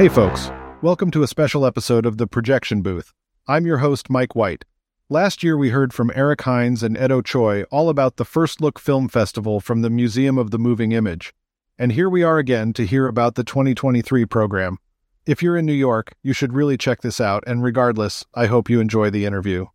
Hey, 0.00 0.08
folks. 0.08 0.50
Welcome 0.80 1.10
to 1.10 1.22
a 1.22 1.28
special 1.28 1.66
episode 1.66 2.06
of 2.06 2.16
The 2.16 2.26
Projection 2.26 2.80
Booth. 2.80 3.12
I'm 3.46 3.66
your 3.66 3.76
host, 3.76 4.08
Mike 4.08 4.34
White. 4.34 4.64
Last 5.10 5.42
year, 5.42 5.58
we 5.58 5.68
heard 5.68 5.92
from 5.92 6.10
Eric 6.14 6.38
Hynes 6.38 6.82
and 6.82 6.96
Edo 6.96 7.20
Choi 7.20 7.64
all 7.64 7.90
about 7.90 8.16
the 8.16 8.24
First 8.24 8.62
Look 8.62 8.78
Film 8.78 9.10
Festival 9.10 9.60
from 9.60 9.82
the 9.82 9.90
Museum 9.90 10.38
of 10.38 10.52
the 10.52 10.58
Moving 10.58 10.92
Image. 10.92 11.34
And 11.78 11.92
here 11.92 12.08
we 12.08 12.22
are 12.22 12.38
again 12.38 12.72
to 12.72 12.86
hear 12.86 13.08
about 13.08 13.34
the 13.34 13.44
2023 13.44 14.24
program. 14.24 14.78
If 15.26 15.42
you're 15.42 15.58
in 15.58 15.66
New 15.66 15.74
York, 15.74 16.14
you 16.22 16.32
should 16.32 16.54
really 16.54 16.78
check 16.78 17.02
this 17.02 17.20
out, 17.20 17.44
and 17.46 17.62
regardless, 17.62 18.24
I 18.34 18.46
hope 18.46 18.70
you 18.70 18.80
enjoy 18.80 19.10
the 19.10 19.26
interview. 19.26 19.66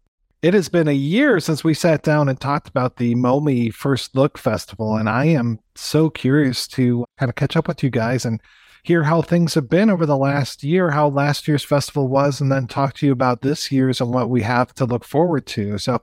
It 0.42 0.56
has 0.56 0.70
been 0.70 0.88
a 0.88 0.92
year 0.92 1.40
since 1.40 1.64
we 1.64 1.76
sat 1.76 2.02
down 2.02 2.30
and 2.30 2.42
talked 2.42 2.68
about 2.68 2.98
the 2.98 3.14
MoMI 3.14 3.72
First 3.72 4.16
Look 4.16 4.40
Festival, 4.40 4.96
and 4.96 5.08
I 5.08 5.26
am 5.26 5.60
so 5.76 6.10
curious 6.10 6.68
to 6.70 7.06
kind 7.20 7.30
of 7.30 7.36
catch 7.36 7.56
up 7.56 7.68
with 7.68 7.84
you 7.84 7.92
guys 7.92 8.26
and 8.26 8.42
hear 8.86 9.04
how 9.04 9.22
things 9.22 9.56
have 9.56 9.68
been 9.68 9.90
over 9.90 10.06
the 10.06 10.18
last 10.18 10.64
year, 10.64 10.92
how 10.92 11.08
last 11.08 11.48
year's 11.48 11.64
festival 11.64 12.08
was, 12.08 12.40
and 12.40 12.52
then 12.52 12.68
talk 12.68 12.94
to 12.94 13.06
you 13.08 13.12
about 13.12 13.42
this 13.42 13.72
year's 13.72 14.00
and 14.00 14.14
what 14.14 14.30
we 14.30 14.44
have 14.44 14.74
to 14.76 14.86
look 14.86 15.04
forward 15.04 15.48
to. 15.48 15.80
So, 15.80 16.02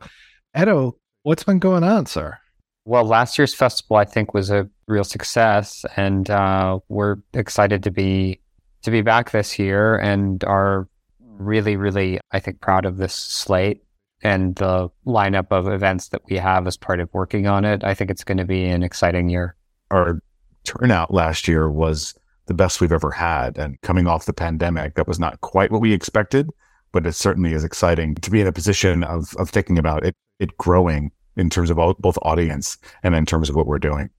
Edo, 0.58 0.96
what's 1.22 1.44
been 1.44 1.60
going 1.60 1.84
on, 1.84 2.06
sir? 2.06 2.38
Well, 2.84 3.04
last 3.04 3.38
year's 3.38 3.54
festival, 3.54 3.96
I 3.96 4.04
think, 4.04 4.34
was 4.34 4.50
a 4.50 4.68
real 4.88 5.04
success, 5.04 5.84
and 5.96 6.28
uh, 6.28 6.80
we're 6.88 7.18
excited 7.34 7.84
to 7.84 7.92
be 7.92 8.40
to 8.82 8.90
be 8.90 9.00
back 9.00 9.30
this 9.30 9.60
year, 9.60 9.96
and 9.96 10.42
are 10.42 10.88
really, 11.20 11.76
really, 11.76 12.18
I 12.32 12.40
think, 12.40 12.60
proud 12.60 12.84
of 12.84 12.96
this 12.96 13.14
slate 13.14 13.84
and 14.24 14.56
the 14.56 14.88
lineup 15.06 15.52
of 15.52 15.68
events 15.68 16.08
that 16.08 16.22
we 16.28 16.36
have 16.36 16.66
as 16.66 16.76
part 16.76 16.98
of 16.98 17.08
working 17.12 17.46
on 17.46 17.64
it. 17.64 17.84
I 17.84 17.94
think 17.94 18.10
it's 18.10 18.24
going 18.24 18.38
to 18.38 18.44
be 18.44 18.64
an 18.64 18.82
exciting 18.82 19.28
year. 19.28 19.54
Our 19.92 20.20
turnout 20.64 21.14
last 21.14 21.46
year 21.46 21.70
was 21.70 22.14
the 22.46 22.54
best 22.54 22.80
we've 22.80 22.92
ever 22.92 23.10
had. 23.10 23.56
And 23.58 23.80
coming 23.82 24.06
off 24.06 24.26
the 24.26 24.32
pandemic, 24.32 24.94
that 24.94 25.08
was 25.08 25.18
not 25.18 25.40
quite 25.40 25.70
what 25.70 25.80
we 25.80 25.92
expected, 25.92 26.50
but 26.92 27.06
it 27.06 27.12
certainly 27.12 27.52
is 27.52 27.64
exciting 27.64 28.14
to 28.16 28.30
be 28.30 28.40
in 28.40 28.46
a 28.46 28.52
position 28.52 29.04
of, 29.04 29.34
of 29.36 29.50
thinking 29.50 29.78
about 29.78 30.04
it, 30.04 30.16
it 30.38 30.56
growing 30.58 31.10
in 31.36 31.48
terms 31.48 31.70
of 31.70 31.78
all, 31.78 31.94
both 31.94 32.18
audience 32.22 32.76
and 33.02 33.14
in 33.14 33.26
terms 33.26 33.48
of 33.48 33.56
what 33.56 33.66
we're 33.66 33.78
doing. 33.78 34.10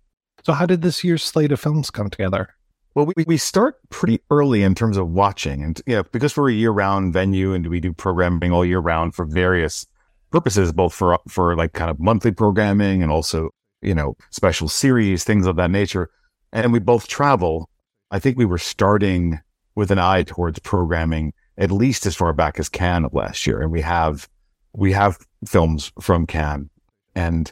So, 0.44 0.54
how 0.54 0.66
did 0.66 0.82
this 0.82 1.04
year's 1.04 1.24
slate 1.24 1.52
of 1.52 1.60
films 1.60 1.90
come 1.90 2.10
together? 2.10 2.50
Well, 2.96 3.06
we, 3.06 3.24
we 3.26 3.38
start 3.38 3.78
pretty 3.90 4.20
early 4.30 4.62
in 4.62 4.76
terms 4.76 4.98
of 4.98 5.10
watching. 5.10 5.64
And 5.64 5.82
yeah, 5.88 6.04
because 6.12 6.38
we're 6.38 6.50
a 6.50 6.54
year 6.54 6.72
round 6.72 7.14
venue 7.14 7.54
and 7.54 7.66
we 7.68 7.80
do 7.80 7.92
programming 7.92 8.52
all 8.52 8.66
year 8.66 8.80
round 8.80 9.16
for 9.16 9.26
various 9.26 9.88
purposes, 10.32 10.72
both 10.72 10.94
for, 10.94 11.18
for 11.28 11.56
like 11.56 11.74
kind 11.74 11.90
of 11.90 12.00
monthly 12.00 12.32
programming 12.32 13.02
and 13.02 13.12
also, 13.12 13.50
you 13.82 13.96
know, 13.96 14.16
special 14.30 14.68
series, 14.68 15.24
things 15.24 15.48
of 15.48 15.56
that 15.56 15.72
nature. 15.72 16.10
And 16.52 16.72
we 16.72 16.80
both 16.80 17.08
travel. 17.08 17.70
I 18.14 18.20
think 18.20 18.38
we 18.38 18.46
were 18.46 18.60
starting 18.60 19.42
with 19.74 19.90
an 19.90 19.98
eye 19.98 20.22
towards 20.22 20.60
programming 20.60 21.34
at 21.58 21.72
least 21.72 22.06
as 22.06 22.16
far 22.16 22.32
back 22.32 22.60
as 22.60 22.70
Cannes 22.70 23.06
of 23.06 23.14
last 23.16 23.48
year. 23.48 23.60
And 23.60 23.72
we 23.72 23.82
have, 23.82 24.30
we 24.74 24.92
have 24.92 25.18
films 25.48 25.92
from 26.00 26.28
Cannes 26.28 26.70
and, 27.16 27.52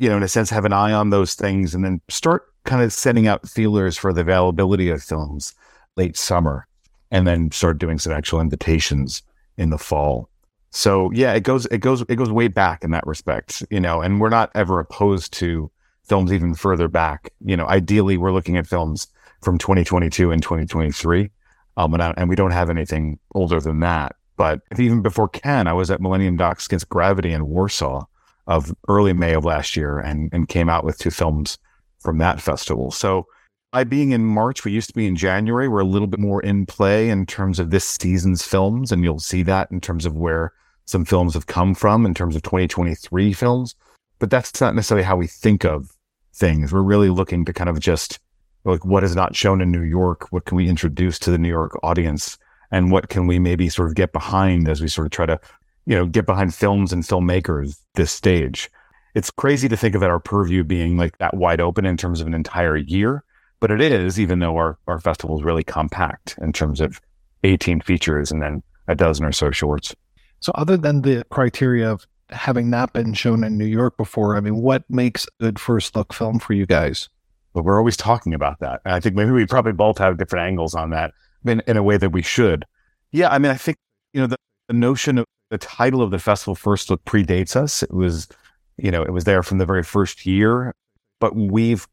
you 0.00 0.08
know, 0.08 0.16
in 0.16 0.22
a 0.22 0.28
sense, 0.28 0.48
have 0.50 0.64
an 0.64 0.72
eye 0.72 0.92
on 0.92 1.10
those 1.10 1.34
things 1.34 1.74
and 1.74 1.84
then 1.84 2.00
start 2.08 2.44
kind 2.64 2.84
of 2.84 2.92
sending 2.92 3.26
out 3.26 3.48
feelers 3.48 3.98
for 3.98 4.12
the 4.12 4.20
availability 4.20 4.90
of 4.90 5.02
films 5.02 5.54
late 5.96 6.16
summer 6.16 6.68
and 7.10 7.26
then 7.26 7.50
start 7.50 7.78
doing 7.78 7.98
some 7.98 8.12
actual 8.12 8.40
invitations 8.40 9.22
in 9.58 9.70
the 9.70 9.78
fall. 9.78 10.28
So 10.70 11.10
yeah, 11.10 11.32
it 11.32 11.42
goes, 11.42 11.66
it 11.66 11.78
goes, 11.78 12.02
it 12.02 12.14
goes 12.14 12.30
way 12.30 12.46
back 12.46 12.84
in 12.84 12.92
that 12.92 13.06
respect, 13.08 13.64
you 13.70 13.80
know, 13.80 14.02
and 14.02 14.20
we're 14.20 14.28
not 14.28 14.52
ever 14.54 14.78
opposed 14.78 15.32
to 15.34 15.68
films 16.04 16.32
even 16.32 16.54
further 16.54 16.86
back. 16.86 17.32
You 17.44 17.56
know, 17.56 17.66
ideally 17.66 18.16
we're 18.16 18.32
looking 18.32 18.56
at 18.56 18.68
films 18.68 19.08
from 19.42 19.58
2022 19.58 20.30
and 20.30 20.42
2023. 20.42 21.30
Um, 21.76 21.94
and, 21.94 22.02
I, 22.02 22.14
and 22.16 22.28
we 22.28 22.36
don't 22.36 22.52
have 22.52 22.70
anything 22.70 23.18
older 23.34 23.60
than 23.60 23.80
that. 23.80 24.16
But 24.36 24.60
even 24.78 25.02
before 25.02 25.28
Cannes, 25.28 25.66
I 25.66 25.72
was 25.72 25.90
at 25.90 26.00
Millennium 26.00 26.36
Docs 26.36 26.66
Against 26.66 26.88
Gravity 26.88 27.32
in 27.32 27.48
Warsaw 27.48 28.04
of 28.46 28.72
early 28.88 29.12
May 29.12 29.34
of 29.34 29.44
last 29.44 29.76
year 29.76 29.98
and, 29.98 30.30
and 30.32 30.48
came 30.48 30.68
out 30.68 30.84
with 30.84 30.98
two 30.98 31.10
films 31.10 31.58
from 32.00 32.18
that 32.18 32.40
festival. 32.40 32.90
So 32.90 33.26
by 33.72 33.84
being 33.84 34.12
in 34.12 34.24
March, 34.24 34.64
we 34.64 34.72
used 34.72 34.88
to 34.88 34.94
be 34.94 35.06
in 35.06 35.16
January. 35.16 35.68
We're 35.68 35.80
a 35.80 35.84
little 35.84 36.06
bit 36.06 36.20
more 36.20 36.42
in 36.42 36.66
play 36.66 37.10
in 37.10 37.26
terms 37.26 37.58
of 37.58 37.70
this 37.70 37.86
season's 37.86 38.42
films. 38.42 38.92
And 38.92 39.02
you'll 39.02 39.18
see 39.18 39.42
that 39.42 39.70
in 39.70 39.80
terms 39.80 40.06
of 40.06 40.16
where 40.16 40.52
some 40.84 41.04
films 41.04 41.34
have 41.34 41.46
come 41.46 41.74
from 41.74 42.06
in 42.06 42.14
terms 42.14 42.36
of 42.36 42.42
2023 42.42 43.32
films. 43.32 43.74
But 44.18 44.30
that's 44.30 44.60
not 44.60 44.74
necessarily 44.74 45.04
how 45.04 45.16
we 45.16 45.26
think 45.26 45.64
of 45.64 45.90
things. 46.32 46.72
We're 46.72 46.82
really 46.82 47.10
looking 47.10 47.44
to 47.44 47.52
kind 47.52 47.68
of 47.68 47.80
just 47.80 48.18
like 48.66 48.84
what 48.84 49.04
is 49.04 49.14
not 49.14 49.36
shown 49.36 49.60
in 49.60 49.70
New 49.70 49.82
York? 49.82 50.30
What 50.30 50.44
can 50.44 50.56
we 50.56 50.68
introduce 50.68 51.18
to 51.20 51.30
the 51.30 51.38
New 51.38 51.48
York 51.48 51.78
audience? 51.82 52.36
And 52.70 52.90
what 52.90 53.08
can 53.08 53.26
we 53.26 53.38
maybe 53.38 53.68
sort 53.68 53.88
of 53.88 53.94
get 53.94 54.12
behind 54.12 54.68
as 54.68 54.80
we 54.80 54.88
sort 54.88 55.06
of 55.06 55.12
try 55.12 55.26
to, 55.26 55.40
you 55.86 55.94
know, 55.94 56.06
get 56.06 56.26
behind 56.26 56.54
films 56.54 56.92
and 56.92 57.04
filmmakers 57.04 57.78
this 57.94 58.10
stage? 58.10 58.70
It's 59.14 59.30
crazy 59.30 59.68
to 59.68 59.76
think 59.76 59.94
of 59.94 60.02
our 60.02 60.18
purview 60.18 60.64
being 60.64 60.96
like 60.96 61.16
that 61.18 61.34
wide 61.34 61.60
open 61.60 61.86
in 61.86 61.96
terms 61.96 62.20
of 62.20 62.26
an 62.26 62.34
entire 62.34 62.76
year, 62.76 63.24
but 63.60 63.70
it 63.70 63.80
is, 63.80 64.20
even 64.20 64.40
though 64.40 64.56
our, 64.56 64.78
our 64.88 65.00
festival 65.00 65.38
is 65.38 65.44
really 65.44 65.64
compact 65.64 66.36
in 66.42 66.52
terms 66.52 66.80
of 66.80 67.00
18 67.44 67.80
features 67.80 68.30
and 68.30 68.42
then 68.42 68.62
a 68.88 68.94
dozen 68.94 69.24
or 69.24 69.32
so 69.32 69.50
shorts. 69.50 69.94
So, 70.40 70.52
other 70.54 70.76
than 70.76 71.02
the 71.02 71.24
criteria 71.30 71.90
of 71.90 72.06
having 72.28 72.68
not 72.68 72.92
been 72.92 73.14
shown 73.14 73.42
in 73.42 73.56
New 73.56 73.64
York 73.64 73.96
before, 73.96 74.36
I 74.36 74.40
mean, 74.40 74.56
what 74.56 74.84
makes 74.90 75.26
a 75.26 75.44
good 75.44 75.58
first 75.58 75.96
look 75.96 76.12
film 76.12 76.38
for 76.38 76.52
you 76.52 76.66
guys? 76.66 77.08
But 77.56 77.64
we're 77.64 77.78
always 77.78 77.96
talking 77.96 78.34
about 78.34 78.60
that. 78.60 78.82
And 78.84 78.92
I 78.92 79.00
think 79.00 79.14
maybe 79.14 79.30
we 79.30 79.46
probably 79.46 79.72
both 79.72 79.96
have 79.96 80.18
different 80.18 80.46
angles 80.46 80.74
on 80.74 80.90
that 80.90 81.14
in, 81.46 81.62
in 81.66 81.78
a 81.78 81.82
way 81.82 81.96
that 81.96 82.10
we 82.10 82.20
should. 82.20 82.66
Yeah, 83.12 83.30
I 83.30 83.38
mean, 83.38 83.50
I 83.50 83.54
think, 83.54 83.78
you 84.12 84.20
know, 84.20 84.26
the, 84.26 84.36
the 84.68 84.74
notion 84.74 85.16
of 85.16 85.24
the 85.48 85.56
title 85.56 86.02
of 86.02 86.10
the 86.10 86.18
festival 86.18 86.54
first 86.54 86.90
look 86.90 87.02
predates 87.06 87.56
us. 87.56 87.82
It 87.82 87.94
was, 87.94 88.28
you 88.76 88.90
know, 88.90 89.02
it 89.02 89.10
was 89.10 89.24
there 89.24 89.42
from 89.42 89.56
the 89.56 89.64
very 89.64 89.82
first 89.82 90.26
year, 90.26 90.74
but 91.18 91.34
we've 91.34 91.88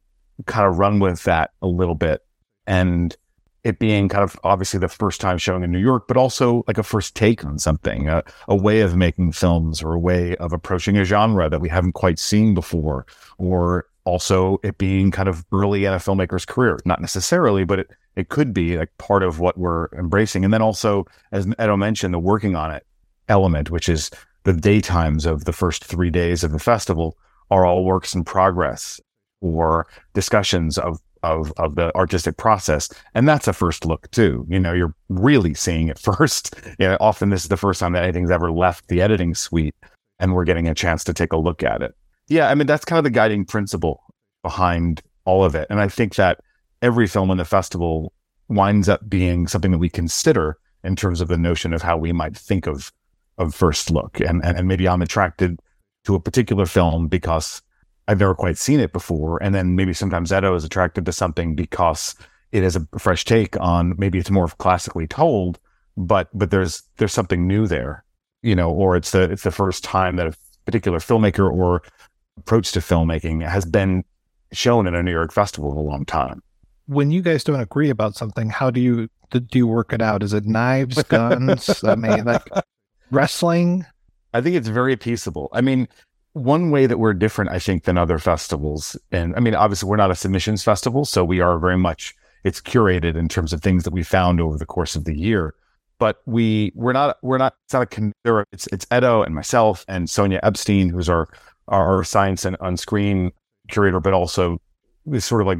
kind 0.48 0.68
of 0.68 0.80
run 0.80 1.00
with 1.00 1.24
that 1.24 1.52
a 1.62 1.68
little 1.68 1.96
bit. 1.96 2.20
And 2.68 3.16
it 3.64 3.80
being 3.80 4.10
kind 4.10 4.26
of 4.26 4.38
obviously 4.44 4.82
the 4.82 4.90
first 4.90 5.22
time 5.22 5.38
showing 5.38 5.64
in 5.64 5.72
New 5.72 5.80
York, 5.80 6.10
but 6.10 6.18
also 6.18 6.66
like 6.68 6.78
a 6.78 6.84
first 6.84 7.16
take 7.16 7.46
on 7.46 7.58
something, 7.58 8.10
a, 8.10 8.22
a, 8.50 8.56
way 8.58 8.82
of 8.82 8.98
making 8.98 9.32
films 9.32 9.82
or 9.82 9.94
a 9.94 10.00
way 10.00 10.36
of 10.36 10.52
approaching 10.52 10.98
a 10.98 11.06
genre 11.06 11.50
that 11.50 11.62
we 11.62 11.70
haven't 11.70 11.94
quite 11.94 12.20
seen 12.20 12.54
before, 12.54 13.06
or 13.38 13.86
also 14.06 14.60
it 14.64 14.78
being 14.78 15.12
kind 15.12 15.30
of 15.30 15.46
early 15.52 15.86
in 15.86 15.94
a 15.94 15.98
filmmaker's 15.98 16.46
career. 16.46 16.80
Not 16.86 17.02
necessarily, 17.02 17.64
but 17.64 17.80
it, 17.80 17.92
it 18.16 18.30
could 18.30 18.54
be 18.54 18.78
like 18.78 18.96
part 18.98 19.24
of 19.24 19.40
what 19.40 19.58
we're 19.58 19.88
embracing. 19.98 20.44
And 20.44 20.54
then 20.54 20.62
also, 20.62 21.06
as 21.32 21.48
Edo 21.48 21.78
mentioned, 21.78 22.14
the 22.14 22.20
working 22.20 22.56
on 22.56 22.72
it 22.72 22.86
element, 23.30 23.72
which 23.72 23.88
is 23.90 24.12
the 24.44 24.54
daytimes 24.54 25.26
of 25.26 25.46
the 25.46 25.54
first 25.54 25.84
three 25.84 26.10
days 26.10 26.44
of 26.44 26.52
the 26.52 26.60
festival 26.60 27.18
are 27.50 27.66
all 27.66 27.86
works 27.86 28.14
in 28.14 28.24
progress 28.24 29.00
or 29.42 29.88
discussions 30.14 30.78
of 30.78 31.00
of 31.22 31.54
of 31.58 31.76
the 31.76 31.94
artistic 31.96 32.36
process 32.36 32.90
and 33.14 33.28
that's 33.28 33.48
a 33.48 33.54
first 33.54 33.86
look 33.86 34.10
too 34.12 34.46
you 34.50 34.60
know 34.60 34.74
you're 34.74 34.94
really 35.08 35.54
seeing 35.54 35.88
it 35.88 35.98
first 36.18 36.54
you 36.80 36.88
know, 36.88 36.98
often 37.00 37.30
this 37.30 37.44
is 37.44 37.50
the 37.50 37.58
first 37.58 37.80
time 37.80 37.94
that 37.94 38.04
anything's 38.04 38.32
ever 38.32 38.52
left 38.52 38.88
the 38.88 39.02
editing 39.02 39.34
suite 39.34 39.76
and 40.20 40.34
we're 40.34 40.44
getting 40.44 40.68
a 40.68 40.76
chance 40.76 41.04
to 41.04 41.14
take 41.14 41.32
a 41.32 41.38
look 41.38 41.64
at 41.64 41.82
it 41.82 41.96
yeah 42.28 42.50
i 42.50 42.56
mean 42.56 42.68
that's 42.68 42.86
kind 42.86 42.98
of 42.98 43.04
the 43.04 43.10
guiding 43.10 43.46
principle 43.46 44.04
behind 44.42 45.02
all 45.26 45.44
of 45.44 45.56
it 45.56 45.68
and 45.70 45.80
i 45.80 45.88
think 45.88 46.16
that 46.16 46.40
every 46.82 47.08
film 47.08 47.32
in 47.32 47.38
the 47.38 47.46
festival 47.46 48.14
winds 48.50 48.90
up 48.90 49.08
being 49.10 49.48
something 49.48 49.72
that 49.72 49.78
we 49.78 49.90
consider 49.90 50.58
in 50.84 50.96
terms 50.96 51.22
of 51.22 51.28
the 51.28 51.38
notion 51.38 51.74
of 51.74 51.82
how 51.82 51.98
we 51.98 52.12
might 52.12 52.36
think 52.36 52.68
of 52.68 52.92
of 53.38 53.56
first 53.56 53.90
look 53.90 54.20
and 54.20 54.44
and, 54.44 54.58
and 54.58 54.68
maybe 54.68 54.88
i'm 54.88 55.02
attracted 55.02 55.60
to 56.04 56.16
a 56.16 56.20
particular 56.20 56.66
film 56.66 57.08
because 57.08 57.62
I've 58.08 58.20
never 58.20 58.36
quite 58.36 58.58
seen 58.58 58.80
it 58.80 58.94
before. 58.94 59.42
And 59.42 59.56
then 59.56 59.76
maybe 59.76 59.94
sometimes 59.94 60.32
Edo 60.32 60.56
is 60.56 60.64
attracted 60.64 61.06
to 61.06 61.12
something 61.12 61.56
because 61.56 62.16
it 62.52 62.64
is 62.64 62.76
a 62.76 62.88
fresh 63.00 63.26
take 63.26 63.60
on 63.60 63.96
maybe 63.98 64.20
it's 64.20 64.30
more 64.30 64.48
classically 64.48 65.08
told, 65.08 65.60
but 65.98 66.30
but 66.34 66.52
there's 66.52 66.84
there's 66.98 67.14
something 67.14 67.48
new 67.48 67.66
there, 67.66 68.04
you 68.42 68.56
know, 68.56 68.70
or 68.70 68.96
it's 68.96 69.12
the 69.12 69.24
it's 69.24 69.44
the 69.44 69.52
first 69.52 69.84
time 69.84 70.18
that 70.18 70.28
a 70.28 70.36
particular 70.66 71.00
filmmaker 71.00 71.52
or 71.52 71.82
approach 72.38 72.72
to 72.74 72.80
filmmaking 72.80 73.48
has 73.48 73.66
been 73.66 74.04
shown 74.52 74.88
in 74.88 74.96
a 74.96 75.04
New 75.04 75.12
York 75.12 75.32
festival 75.34 75.72
in 75.72 75.78
a 75.78 75.82
long 75.82 76.06
time. 76.06 76.42
when 76.88 77.12
you 77.12 77.22
guys 77.22 77.44
don't 77.44 77.60
agree 77.62 77.90
about 77.90 78.16
something, 78.16 78.50
how 78.50 78.70
do 78.70 78.82
you 78.82 79.08
do 79.32 79.58
you 79.58 79.66
work 79.66 79.94
it 79.94 80.02
out? 80.02 80.22
Is 80.22 80.34
it 80.34 80.46
knives, 80.46 81.02
guns? 81.10 81.84
I 81.84 81.96
mean, 81.96 82.26
like 82.26 82.44
wrestling. 83.10 83.86
I 84.34 84.42
think 84.42 84.56
it's 84.56 84.68
very 84.68 84.96
peaceable. 84.96 85.50
I 85.54 85.62
mean, 85.62 85.88
one 86.34 86.72
way 86.72 86.86
that 86.88 87.00
we're 87.00 87.14
different, 87.14 87.52
I 87.52 87.60
think, 87.60 87.84
than 87.86 87.98
other 87.98 88.18
festivals, 88.20 88.98
and 89.12 89.36
I 89.36 89.40
mean, 89.40 89.56
obviously, 89.56 89.88
we're 89.90 89.96
not 89.98 90.12
a 90.12 90.16
submissions 90.16 90.64
festival, 90.64 91.06
so 91.06 91.24
we 91.24 91.40
are 91.40 91.58
very 91.60 91.78
much 91.78 92.14
it's 92.44 92.60
curated 92.60 93.16
in 93.16 93.30
terms 93.30 93.54
of 93.54 93.62
things 93.62 93.84
that 93.86 93.94
we 93.94 94.04
found 94.04 94.42
over 94.42 94.58
the 94.58 94.66
course 94.66 94.96
of 94.96 95.06
the 95.06 95.18
year. 95.18 95.54
But 96.00 96.18
we 96.26 96.72
we're 96.76 96.94
not 96.94 97.18
we're 97.22 97.38
not 97.38 97.56
it's 97.66 97.74
not 97.74 97.98
a 98.26 98.46
it's 98.52 98.68
it's 98.68 98.86
Edo 98.94 99.24
and 99.24 99.34
myself 99.34 99.86
and 99.88 100.10
Sonia 100.10 100.40
Epstein, 100.44 100.90
who's 100.90 101.08
our 101.08 101.30
our 101.68 102.04
science 102.04 102.46
and 102.46 102.58
on 102.60 102.78
screen 102.78 103.32
curator, 103.70 104.00
but 104.00 104.14
also 104.14 104.58
is 105.12 105.26
sort 105.26 105.42
of 105.42 105.48
like 105.48 105.60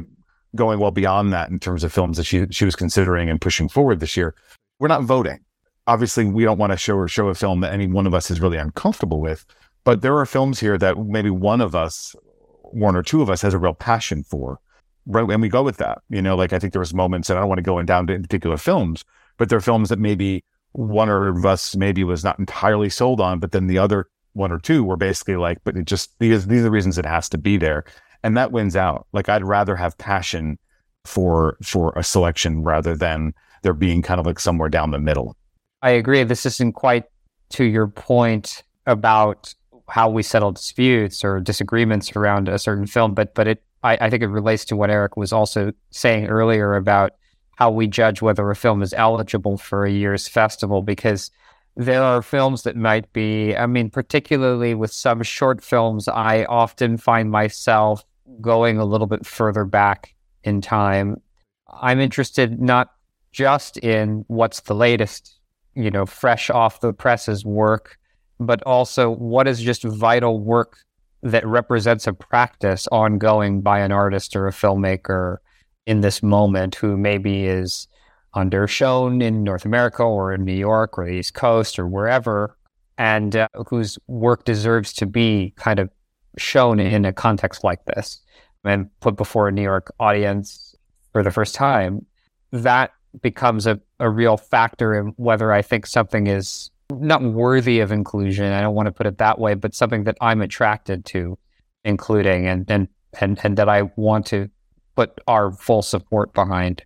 going 0.56 0.78
well 0.78 0.90
beyond 0.90 1.32
that 1.32 1.50
in 1.50 1.58
terms 1.58 1.84
of 1.84 1.92
films 1.92 2.16
that 2.16 2.24
she 2.24 2.46
she 2.50 2.64
was 2.64 2.76
considering 2.76 3.28
and 3.28 3.40
pushing 3.40 3.68
forward 3.68 4.00
this 4.00 4.16
year. 4.16 4.34
We're 4.78 4.88
not 4.88 5.02
voting. 5.02 5.40
Obviously, 5.86 6.24
we 6.24 6.44
don't 6.44 6.58
want 6.58 6.72
to 6.72 6.78
show 6.78 6.96
or 6.96 7.08
show 7.08 7.28
a 7.28 7.34
film 7.34 7.60
that 7.60 7.72
any 7.72 7.86
one 7.86 8.06
of 8.06 8.14
us 8.14 8.30
is 8.30 8.40
really 8.40 8.56
uncomfortable 8.56 9.20
with. 9.20 9.44
But 9.84 10.00
there 10.00 10.16
are 10.16 10.26
films 10.26 10.58
here 10.58 10.78
that 10.78 10.98
maybe 10.98 11.28
one 11.28 11.60
of 11.60 11.74
us, 11.74 12.16
one 12.62 12.96
or 12.96 13.02
two 13.02 13.20
of 13.20 13.28
us, 13.28 13.42
has 13.42 13.52
a 13.52 13.58
real 13.58 13.74
passion 13.74 14.24
for. 14.24 14.58
Right. 15.06 15.28
And 15.28 15.42
we 15.42 15.50
go 15.50 15.62
with 15.62 15.76
that. 15.76 15.98
You 16.08 16.22
know, 16.22 16.36
like 16.36 16.54
I 16.54 16.58
think 16.58 16.72
there 16.72 16.80
was 16.80 16.94
moments, 16.94 17.28
and 17.28 17.38
I 17.38 17.42
don't 17.42 17.48
want 17.48 17.58
to 17.58 17.62
go 17.62 17.78
in 17.78 17.84
down 17.84 18.06
to 18.06 18.18
particular 18.18 18.56
films, 18.56 19.04
but 19.36 19.50
there 19.50 19.58
are 19.58 19.62
films 19.62 19.90
that 19.90 19.98
maybe 19.98 20.42
one 20.72 21.08
or 21.08 21.28
of 21.28 21.44
us 21.44 21.76
maybe 21.76 22.02
was 22.02 22.24
not 22.24 22.38
entirely 22.38 22.88
sold 22.88 23.20
on, 23.20 23.38
but 23.38 23.52
then 23.52 23.66
the 23.66 23.78
other 23.78 24.06
one 24.34 24.52
or 24.52 24.58
two 24.58 24.84
were 24.84 24.96
basically 24.96 25.36
like, 25.36 25.58
but 25.64 25.76
it 25.76 25.86
just 25.86 26.18
these 26.18 26.46
these 26.46 26.60
are 26.60 26.64
the 26.64 26.70
reasons 26.70 26.98
it 26.98 27.06
has 27.06 27.28
to 27.30 27.38
be 27.38 27.56
there 27.56 27.84
and 28.24 28.36
that 28.38 28.50
wins 28.50 28.74
out. 28.74 29.06
Like 29.12 29.28
I'd 29.28 29.44
rather 29.44 29.76
have 29.76 29.96
passion 29.98 30.58
for 31.04 31.56
for 31.62 31.92
a 31.94 32.02
selection 32.02 32.64
rather 32.64 32.96
than 32.96 33.34
there 33.62 33.74
being 33.74 34.02
kind 34.02 34.18
of 34.18 34.26
like 34.26 34.40
somewhere 34.40 34.70
down 34.70 34.90
the 34.90 34.98
middle. 34.98 35.36
I 35.82 35.90
agree. 35.90 36.24
This 36.24 36.46
isn't 36.46 36.72
quite 36.72 37.04
to 37.50 37.64
your 37.64 37.86
point 37.86 38.64
about 38.86 39.54
how 39.88 40.08
we 40.08 40.22
settle 40.22 40.52
disputes 40.52 41.22
or 41.22 41.38
disagreements 41.40 42.16
around 42.16 42.48
a 42.48 42.58
certain 42.58 42.86
film, 42.86 43.14
but 43.14 43.34
but 43.34 43.46
it 43.46 43.62
I, 43.84 43.98
I 44.00 44.10
think 44.10 44.22
it 44.22 44.28
relates 44.28 44.64
to 44.66 44.76
what 44.76 44.90
Eric 44.90 45.18
was 45.18 45.32
also 45.32 45.72
saying 45.90 46.26
earlier 46.26 46.74
about 46.74 47.12
how 47.56 47.70
we 47.70 47.86
judge 47.86 48.22
whether 48.22 48.50
a 48.50 48.56
film 48.56 48.82
is 48.82 48.94
eligible 48.94 49.58
for 49.58 49.84
a 49.84 49.92
year's 49.92 50.26
festival 50.26 50.80
because 50.82 51.30
there 51.76 52.02
are 52.02 52.22
films 52.22 52.62
that 52.62 52.76
might 52.76 53.12
be 53.12 53.54
i 53.56 53.66
mean 53.66 53.90
particularly 53.90 54.74
with 54.74 54.92
some 54.92 55.22
short 55.22 55.62
films 55.62 56.06
i 56.08 56.44
often 56.44 56.96
find 56.96 57.30
myself 57.30 58.04
going 58.40 58.78
a 58.78 58.84
little 58.84 59.06
bit 59.06 59.26
further 59.26 59.64
back 59.64 60.14
in 60.44 60.60
time, 60.60 61.20
I'm 61.68 62.00
interested 62.00 62.60
not 62.60 62.92
just 63.32 63.76
in 63.78 64.24
what's 64.28 64.60
the 64.60 64.74
latest, 64.74 65.40
you 65.74 65.90
know, 65.90 66.06
fresh 66.06 66.50
off 66.50 66.80
the 66.80 66.92
presses 66.92 67.44
work, 67.44 67.98
but 68.38 68.62
also 68.62 69.10
what 69.10 69.48
is 69.48 69.60
just 69.60 69.82
vital 69.82 70.40
work 70.40 70.78
that 71.22 71.46
represents 71.46 72.06
a 72.06 72.12
practice 72.12 72.86
ongoing 72.92 73.62
by 73.62 73.80
an 73.80 73.90
artist 73.90 74.36
or 74.36 74.46
a 74.46 74.52
filmmaker 74.52 75.38
in 75.86 76.00
this 76.00 76.22
moment 76.22 76.74
who 76.74 76.96
maybe 76.96 77.46
is 77.46 77.88
undershown 78.34 79.22
in 79.22 79.42
North 79.42 79.64
America 79.64 80.02
or 80.02 80.32
in 80.32 80.44
New 80.44 80.54
York 80.54 80.98
or 80.98 81.06
the 81.06 81.12
East 81.12 81.34
Coast 81.34 81.78
or 81.78 81.86
wherever, 81.86 82.56
and 82.98 83.36
uh, 83.36 83.48
whose 83.68 83.98
work 84.06 84.44
deserves 84.44 84.92
to 84.94 85.06
be 85.06 85.52
kind 85.56 85.78
of 85.78 85.90
shown 86.36 86.80
in 86.80 87.04
a 87.04 87.12
context 87.12 87.64
like 87.64 87.84
this 87.84 88.20
and 88.64 88.88
put 89.00 89.16
before 89.16 89.48
a 89.48 89.52
New 89.52 89.62
York 89.62 89.92
audience 90.00 90.74
for 91.12 91.22
the 91.22 91.30
first 91.30 91.54
time, 91.54 92.04
that 92.50 92.92
becomes 93.22 93.66
a, 93.66 93.80
a 94.00 94.10
real 94.10 94.36
factor 94.36 94.94
in 94.94 95.08
whether 95.16 95.52
I 95.52 95.62
think 95.62 95.86
something 95.86 96.26
is 96.26 96.70
not 96.90 97.22
worthy 97.22 97.80
of 97.80 97.92
inclusion. 97.92 98.52
I 98.52 98.60
don't 98.60 98.74
want 98.74 98.86
to 98.86 98.92
put 98.92 99.06
it 99.06 99.18
that 99.18 99.38
way, 99.38 99.54
but 99.54 99.74
something 99.74 100.04
that 100.04 100.16
I'm 100.20 100.40
attracted 100.40 101.04
to 101.06 101.38
including 101.84 102.46
and 102.46 102.68
and 102.70 102.88
and, 103.20 103.38
and 103.44 103.56
that 103.58 103.68
I 103.68 103.82
want 103.96 104.26
to 104.26 104.50
put 104.96 105.20
our 105.28 105.52
full 105.52 105.82
support 105.82 106.32
behind. 106.34 106.82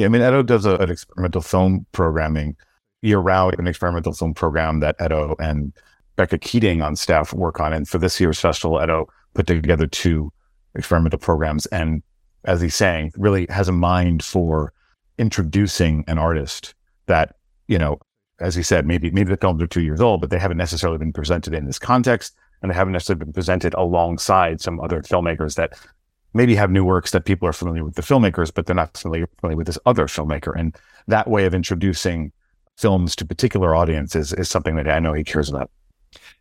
Yeah, 0.00 0.06
I 0.06 0.08
mean, 0.08 0.22
Edo 0.22 0.42
does 0.42 0.64
a, 0.64 0.76
an 0.76 0.90
experimental 0.90 1.42
film 1.42 1.84
programming 1.92 2.56
year 3.02 3.18
round, 3.18 3.54
an 3.58 3.66
experimental 3.66 4.14
film 4.14 4.32
program 4.32 4.80
that 4.80 4.96
Edo 5.04 5.36
and 5.38 5.74
Becca 6.16 6.38
Keating 6.38 6.80
on 6.80 6.96
staff 6.96 7.34
work 7.34 7.60
on. 7.60 7.74
And 7.74 7.86
for 7.86 7.98
this 7.98 8.18
year's 8.18 8.40
festival, 8.40 8.82
Edo 8.82 9.08
put 9.34 9.46
together 9.46 9.86
two 9.86 10.32
experimental 10.74 11.18
programs. 11.18 11.66
And 11.66 12.02
as 12.46 12.62
he's 12.62 12.74
saying, 12.74 13.12
really 13.14 13.46
has 13.50 13.68
a 13.68 13.72
mind 13.72 14.24
for 14.24 14.72
introducing 15.18 16.02
an 16.08 16.16
artist 16.16 16.74
that, 17.04 17.36
you 17.68 17.78
know, 17.78 18.00
as 18.40 18.54
he 18.54 18.62
said, 18.62 18.86
maybe 18.86 19.10
maybe 19.10 19.28
the 19.28 19.36
films 19.36 19.62
are 19.62 19.66
two 19.66 19.82
years 19.82 20.00
old, 20.00 20.22
but 20.22 20.30
they 20.30 20.38
haven't 20.38 20.56
necessarily 20.56 20.96
been 20.96 21.12
presented 21.12 21.52
in 21.52 21.66
this 21.66 21.78
context, 21.78 22.34
and 22.62 22.70
they 22.70 22.74
haven't 22.74 22.94
necessarily 22.94 23.26
been 23.26 23.34
presented 23.34 23.74
alongside 23.74 24.62
some 24.62 24.80
other 24.80 25.02
filmmakers 25.02 25.56
that 25.56 25.78
maybe 26.32 26.54
have 26.54 26.70
new 26.70 26.84
works 26.84 27.10
that 27.10 27.24
people 27.24 27.48
are 27.48 27.52
familiar 27.52 27.84
with 27.84 27.94
the 27.94 28.02
filmmakers, 28.02 28.52
but 28.52 28.66
they're 28.66 28.76
not 28.76 28.96
familiar, 28.96 29.28
familiar 29.40 29.56
with 29.56 29.66
this 29.66 29.78
other 29.86 30.06
filmmaker. 30.06 30.52
And 30.58 30.76
that 31.06 31.28
way 31.28 31.46
of 31.46 31.54
introducing 31.54 32.32
films 32.76 33.14
to 33.16 33.26
particular 33.26 33.74
audiences 33.74 34.32
is 34.32 34.48
something 34.48 34.76
that 34.76 34.88
I 34.88 34.98
know 35.00 35.12
he 35.12 35.24
cares 35.24 35.50
about 35.50 35.70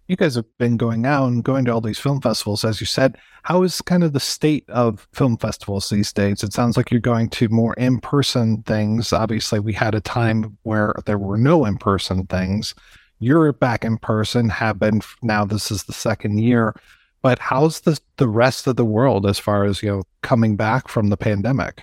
you 0.10 0.16
guys 0.16 0.34
have 0.34 0.58
been 0.58 0.76
going 0.76 1.06
out 1.06 1.28
and 1.28 1.44
going 1.44 1.66
to 1.66 1.72
all 1.72 1.82
these 1.82 2.00
film 2.00 2.20
festivals, 2.20 2.66
as 2.66 2.82
you 2.82 2.88
said. 2.88 3.16
How 3.44 3.62
is 3.62 3.80
kind 3.80 4.04
of 4.04 4.12
the 4.12 4.20
state 4.20 4.68
of 4.68 5.08
film 5.14 5.38
festivals 5.38 5.88
these 5.88 6.12
days? 6.12 6.44
It 6.44 6.52
sounds 6.52 6.76
like 6.76 6.90
you're 6.90 7.00
going 7.00 7.30
to 7.30 7.48
more 7.50 7.76
in 7.76 8.00
person 8.00 8.64
things. 8.64 9.14
Obviously, 9.14 9.60
we 9.60 9.72
had 9.72 9.94
a 9.94 10.02
time 10.02 10.58
where 10.64 10.96
there 11.06 11.20
were 11.20 11.38
no 11.38 11.64
in 11.64 11.78
person 11.78 12.26
things. 12.26 12.74
You're 13.20 13.54
back 13.54 13.86
in 13.86 14.00
person, 14.00 14.50
have 14.50 14.80
been 14.80 15.02
now, 15.22 15.46
this 15.46 15.70
is 15.70 15.84
the 15.84 15.94
second 15.94 16.40
year. 16.40 16.74
But 17.22 17.40
how's 17.40 17.82
the, 17.82 18.00
the 18.18 18.28
rest 18.28 18.68
of 18.68 18.76
the 18.76 18.86
world 18.86 19.26
as 19.26 19.40
far 19.40 19.66
as, 19.66 19.84
you 19.84 19.90
know, 19.90 20.04
coming 20.22 20.56
back 20.56 20.88
from 20.88 21.10
the 21.10 21.18
pandemic? 21.18 21.82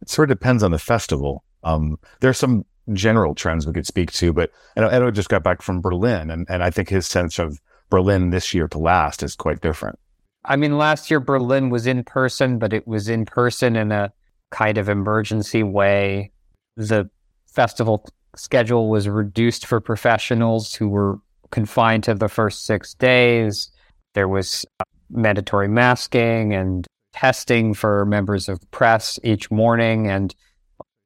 It 0.00 0.08
sort 0.08 0.30
of 0.30 0.38
depends 0.38 0.62
on 0.62 0.70
the 0.70 0.78
festival. 0.78 1.44
Um, 1.64 1.98
there's 2.20 2.38
some 2.38 2.64
general 2.92 3.34
trends 3.34 3.66
we 3.66 3.72
could 3.72 3.86
speak 3.86 4.12
to, 4.12 4.32
but 4.32 4.50
you 4.76 4.82
know, 4.82 4.88
Edo 4.88 5.10
just 5.10 5.28
got 5.28 5.42
back 5.42 5.60
from 5.60 5.80
Berlin, 5.80 6.30
and, 6.30 6.46
and 6.48 6.62
I 6.62 6.70
think 6.70 6.88
his 6.88 7.06
sense 7.06 7.38
of 7.38 7.60
Berlin 7.90 8.30
this 8.30 8.54
year 8.54 8.68
to 8.68 8.78
last 8.78 9.22
is 9.22 9.34
quite 9.34 9.60
different. 9.60 9.98
I 10.44 10.56
mean, 10.56 10.78
last 10.78 11.10
year 11.10 11.20
Berlin 11.20 11.68
was 11.68 11.86
in 11.86 12.04
person, 12.04 12.58
but 12.58 12.72
it 12.72 12.86
was 12.86 13.08
in 13.08 13.26
person 13.26 13.76
in 13.76 13.92
a 13.92 14.12
kind 14.50 14.78
of 14.78 14.88
emergency 14.88 15.62
way. 15.62 16.30
The 16.76 17.10
festival 17.46 18.08
schedule 18.36 18.88
was 18.88 19.08
reduced 19.08 19.66
for 19.66 19.80
professionals 19.80 20.74
who 20.74 20.88
were 20.88 21.18
confined 21.50 22.04
to 22.04 22.14
the 22.14 22.28
first 22.28 22.64
six 22.64 22.94
days. 22.94 23.70
There 24.18 24.26
was 24.26 24.66
uh, 24.80 24.84
mandatory 25.10 25.68
masking 25.68 26.52
and 26.52 26.84
testing 27.12 27.72
for 27.72 28.04
members 28.04 28.48
of 28.48 28.58
press 28.72 29.20
each 29.22 29.48
morning, 29.48 30.08
and 30.08 30.34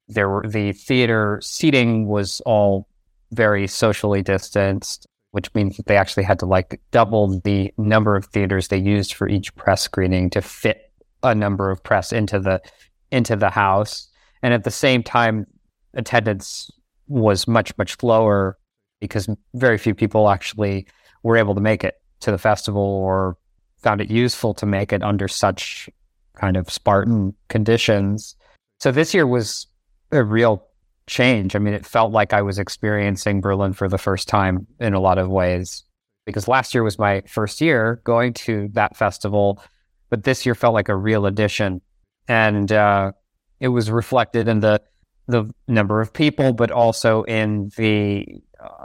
there 0.08 0.30
were 0.30 0.46
the 0.48 0.72
theater 0.72 1.38
seating 1.42 2.08
was 2.08 2.40
all 2.46 2.88
very 3.30 3.66
socially 3.66 4.22
distanced 4.22 5.06
which 5.32 5.52
means 5.54 5.76
that 5.76 5.84
they 5.84 5.96
actually 5.98 6.22
had 6.22 6.38
to 6.38 6.46
like 6.46 6.80
double 6.90 7.38
the 7.40 7.70
number 7.76 8.16
of 8.16 8.24
theaters 8.24 8.68
they 8.68 8.78
used 8.78 9.12
for 9.12 9.28
each 9.28 9.54
press 9.56 9.82
screening 9.82 10.30
to 10.30 10.40
fit 10.40 10.90
a 11.22 11.34
number 11.34 11.70
of 11.70 11.82
press 11.82 12.14
into 12.14 12.40
the 12.40 12.62
into 13.10 13.36
the 13.36 13.50
house. 13.50 14.08
And 14.42 14.54
at 14.54 14.64
the 14.64 14.70
same 14.70 15.02
time, 15.02 15.46
attendance 15.92 16.70
was 17.08 17.46
much 17.46 17.76
much 17.76 18.02
lower 18.02 18.56
because 19.02 19.28
very 19.52 19.76
few 19.76 19.94
people 19.94 20.30
actually 20.30 20.86
were 21.22 21.36
able 21.36 21.54
to 21.54 21.60
make 21.60 21.84
it 21.84 21.96
to 22.22 22.30
the 22.30 22.38
festival 22.38 22.82
or 22.82 23.36
found 23.78 24.00
it 24.00 24.10
useful 24.10 24.54
to 24.54 24.66
make 24.66 24.92
it 24.92 25.02
under 25.02 25.28
such 25.28 25.90
kind 26.36 26.56
of 26.56 26.70
Spartan 26.70 27.34
conditions. 27.48 28.36
So 28.80 28.90
this 28.90 29.12
year 29.14 29.26
was 29.26 29.66
a 30.10 30.22
real 30.22 30.66
change. 31.06 31.54
I 31.54 31.58
mean, 31.58 31.74
it 31.74 31.86
felt 31.86 32.12
like 32.12 32.32
I 32.32 32.42
was 32.42 32.58
experiencing 32.58 33.40
Berlin 33.40 33.72
for 33.72 33.88
the 33.88 33.98
first 33.98 34.28
time 34.28 34.66
in 34.80 34.94
a 34.94 35.00
lot 35.00 35.18
of 35.18 35.28
ways 35.28 35.84
because 36.24 36.48
last 36.48 36.74
year 36.74 36.82
was 36.82 36.98
my 36.98 37.22
first 37.22 37.60
year 37.60 38.00
going 38.04 38.32
to 38.32 38.68
that 38.72 38.96
festival, 38.96 39.62
but 40.10 40.24
this 40.24 40.46
year 40.46 40.54
felt 40.54 40.74
like 40.74 40.88
a 40.88 40.96
real 40.96 41.26
addition. 41.26 41.80
And 42.28 42.70
uh, 42.70 43.12
it 43.60 43.68
was 43.68 43.90
reflected 43.90 44.48
in 44.48 44.60
the 44.60 44.80
the 45.28 45.48
number 45.68 46.00
of 46.00 46.12
people, 46.12 46.52
but 46.52 46.70
also 46.70 47.22
in 47.22 47.70
the 47.76 48.26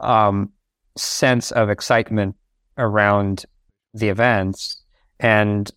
um, 0.01 0.51
sense 0.95 1.51
of 1.51 1.69
excitement 1.69 2.35
around 2.77 3.45
the 3.93 4.09
events, 4.09 4.81
and 5.19 5.71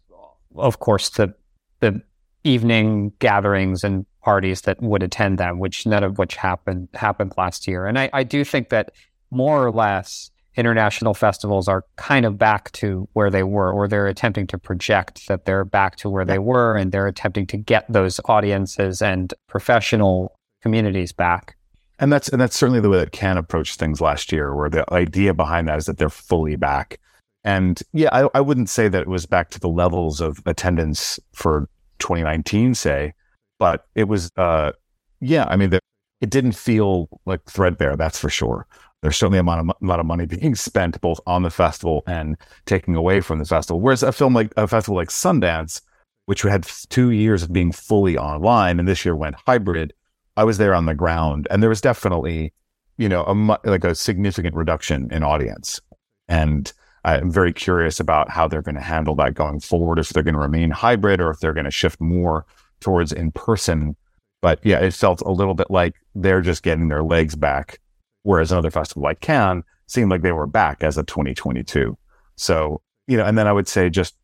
of 0.57 0.81
course 0.81 1.11
the 1.11 1.35
the 1.81 2.03
evening 2.45 3.13
gatherings 3.19 3.85
and 3.85 4.07
parties 4.23 4.63
that 4.63 4.81
would 4.83 5.03
attend 5.03 5.39
them, 5.39 5.59
which 5.59 5.87
none 5.87 6.05
of 6.05 6.19
which 6.19 6.37
happened 6.37 6.89
happened 6.95 7.33
last 7.37 7.67
year. 7.67 7.87
And 7.87 7.99
I, 7.99 8.11
I 8.13 8.23
do 8.23 8.45
think 8.45 8.69
that 8.71 8.93
more 9.31 9.65
or 9.65 9.71
less 9.71 10.31
international 10.57 11.15
festivals 11.15 11.69
are 11.69 11.85
kind 11.97 12.27
of 12.27 12.37
back 12.37 12.73
to 12.73 13.09
where 13.13 13.31
they 13.31 13.43
were, 13.43 13.73
or 13.73 13.89
they're 13.89 14.09
attempting 14.09 14.47
to 14.49 14.59
project 14.59 15.29
that 15.29 15.45
they're 15.45 15.65
back 15.65 15.97
to 15.97 16.11
where 16.11 16.25
they 16.25 16.39
were, 16.39 16.77
and 16.77 16.93
they're 16.93 17.07
attempting 17.07 17.47
to 17.47 17.57
get 17.57 17.91
those 17.91 18.21
audiences 18.25 19.01
and 19.01 19.33
professional 19.49 20.37
communities 20.61 21.13
back. 21.13 21.57
And 22.01 22.11
that's 22.11 22.29
and 22.31 22.41
that's 22.41 22.57
certainly 22.57 22.81
the 22.81 22.89
way 22.89 22.99
that 22.99 23.13
Cannes 23.13 23.37
approached 23.37 23.79
things 23.79 24.01
last 24.01 24.33
year, 24.33 24.55
where 24.55 24.71
the 24.71 24.91
idea 24.93 25.35
behind 25.35 25.69
that 25.69 25.79
is 25.79 25.85
that 25.85 25.99
they're 25.99 26.09
fully 26.09 26.57
back. 26.57 26.99
And 27.45 27.81
yeah, 27.93 28.09
I, 28.13 28.29
I 28.35 28.41
wouldn't 28.41 28.69
say 28.69 28.89
that 28.89 29.03
it 29.03 29.09
was 29.09 29.27
back 29.27 29.51
to 29.51 29.61
the 29.61 29.69
levels 29.69 30.21
of 30.21 30.41
attendance 30.47 31.21
for 31.33 31.69
2019, 31.99 32.75
say, 32.75 33.15
but 33.59 33.87
it 33.95 34.05
was, 34.05 34.31
uh, 34.37 34.73
yeah, 35.21 35.47
I 35.49 35.57
mean, 35.57 35.71
the, 35.71 35.81
it 36.21 36.31
didn't 36.31 36.53
feel 36.53 37.09
like 37.25 37.45
threadbare, 37.45 37.97
that's 37.97 38.19
for 38.19 38.29
sure. 38.29 38.67
There's 39.01 39.17
certainly 39.17 39.39
a 39.39 39.43
lot, 39.43 39.59
of, 39.59 39.69
a 39.69 39.87
lot 39.87 40.01
of 40.01 40.07
money 40.07 40.27
being 40.41 40.55
spent 40.55 41.01
both 41.01 41.21
on 41.27 41.43
the 41.43 41.51
festival 41.51 42.03
and 42.07 42.37
taking 42.67 42.95
away 42.95 43.21
from 43.21 43.39
the 43.39 43.45
festival. 43.47 43.81
Whereas 43.81 44.03
a 44.03 44.13
film 44.13 44.35
like 44.35 44.53
a 44.57 44.67
festival 44.67 44.97
like 44.97 45.09
Sundance, 45.09 45.81
which 46.27 46.43
had 46.43 46.67
two 46.91 47.11
years 47.11 47.43
of 47.43 47.53
being 47.53 47.73
fully 47.73 48.19
online 48.19 48.79
and 48.79 48.87
this 48.87 49.05
year 49.05 49.17
went 49.17 49.37
hybrid, 49.47 49.95
I 50.37 50.45
was 50.45 50.59
there 50.59 50.75
on 50.75 50.87
the 50.87 50.95
ground 50.95 51.47
and 51.51 51.63
there 51.63 51.71
was 51.71 51.81
definitely, 51.81 52.53
you 52.97 53.09
know, 53.09 53.25
a 53.27 53.69
like 53.69 53.85
a 53.85 53.95
significant 53.95 54.55
reduction 54.55 55.09
in 55.13 55.23
audience. 55.23 55.81
And 56.29 56.73
I'm 57.05 57.31
very 57.31 57.53
curious 57.53 57.99
about 57.99 58.31
how 58.31 58.47
they're 58.47 58.63
going 58.63 58.75
to 58.75 58.81
handle 58.81 59.15
that 59.17 59.35
going 59.35 59.61
forward, 59.61 59.99
if 59.99 60.11
they're 60.11 60.23
going 60.23 60.35
to 60.35 60.41
remain 60.41 60.71
hybrid 60.71 61.21
or 61.21 61.31
if 61.31 61.41
they're 61.41 61.55
going 61.55 61.65
to 61.65 61.71
shift 61.71 62.01
more 62.01 62.47
towards 62.81 63.13
in 63.13 63.33
person. 63.33 63.97
But 64.43 64.61
yeah, 64.63 64.79
it 64.81 64.95
felt 64.95 65.21
a 65.23 65.33
little 65.33 65.55
bit 65.55 65.71
like 65.71 65.95
they're 66.15 66.41
just 66.41 66.63
getting 66.63 66.89
their 66.89 67.03
legs 67.03 67.35
back, 67.35 67.79
whereas 68.23 68.53
another 68.53 68.71
festival 68.71 69.03
like 69.03 69.21
Cannes 69.21 69.65
seemed 69.87 70.11
like 70.11 70.23
they 70.23 70.33
were 70.33 70.47
back 70.47 70.83
as 70.83 70.97
of 70.97 71.07
2022. 71.07 71.97
So, 72.37 72.81
you 73.07 73.17
know, 73.17 73.25
and 73.25 73.37
then 73.37 73.47
I 73.47 73.53
would 73.53 73.69
say 73.69 73.91
just 73.91 74.15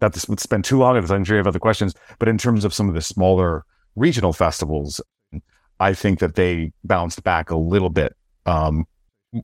not 0.00 0.12
to 0.14 0.20
spend 0.20 0.64
too 0.64 0.78
long 0.78 0.94
because 0.94 1.10
I'm 1.10 1.24
sure 1.24 1.36
you 1.36 1.38
have 1.38 1.46
other 1.46 1.58
questions, 1.58 1.94
but 2.18 2.28
in 2.28 2.38
terms 2.38 2.64
of 2.64 2.72
some 2.72 2.88
of 2.88 2.94
the 2.94 3.02
smaller 3.02 3.64
regional 3.96 4.32
festivals, 4.32 5.00
I 5.80 5.94
think 5.94 6.18
that 6.20 6.34
they 6.34 6.72
bounced 6.84 7.22
back 7.22 7.50
a 7.50 7.56
little 7.56 7.90
bit 7.90 8.16
um, 8.46 8.86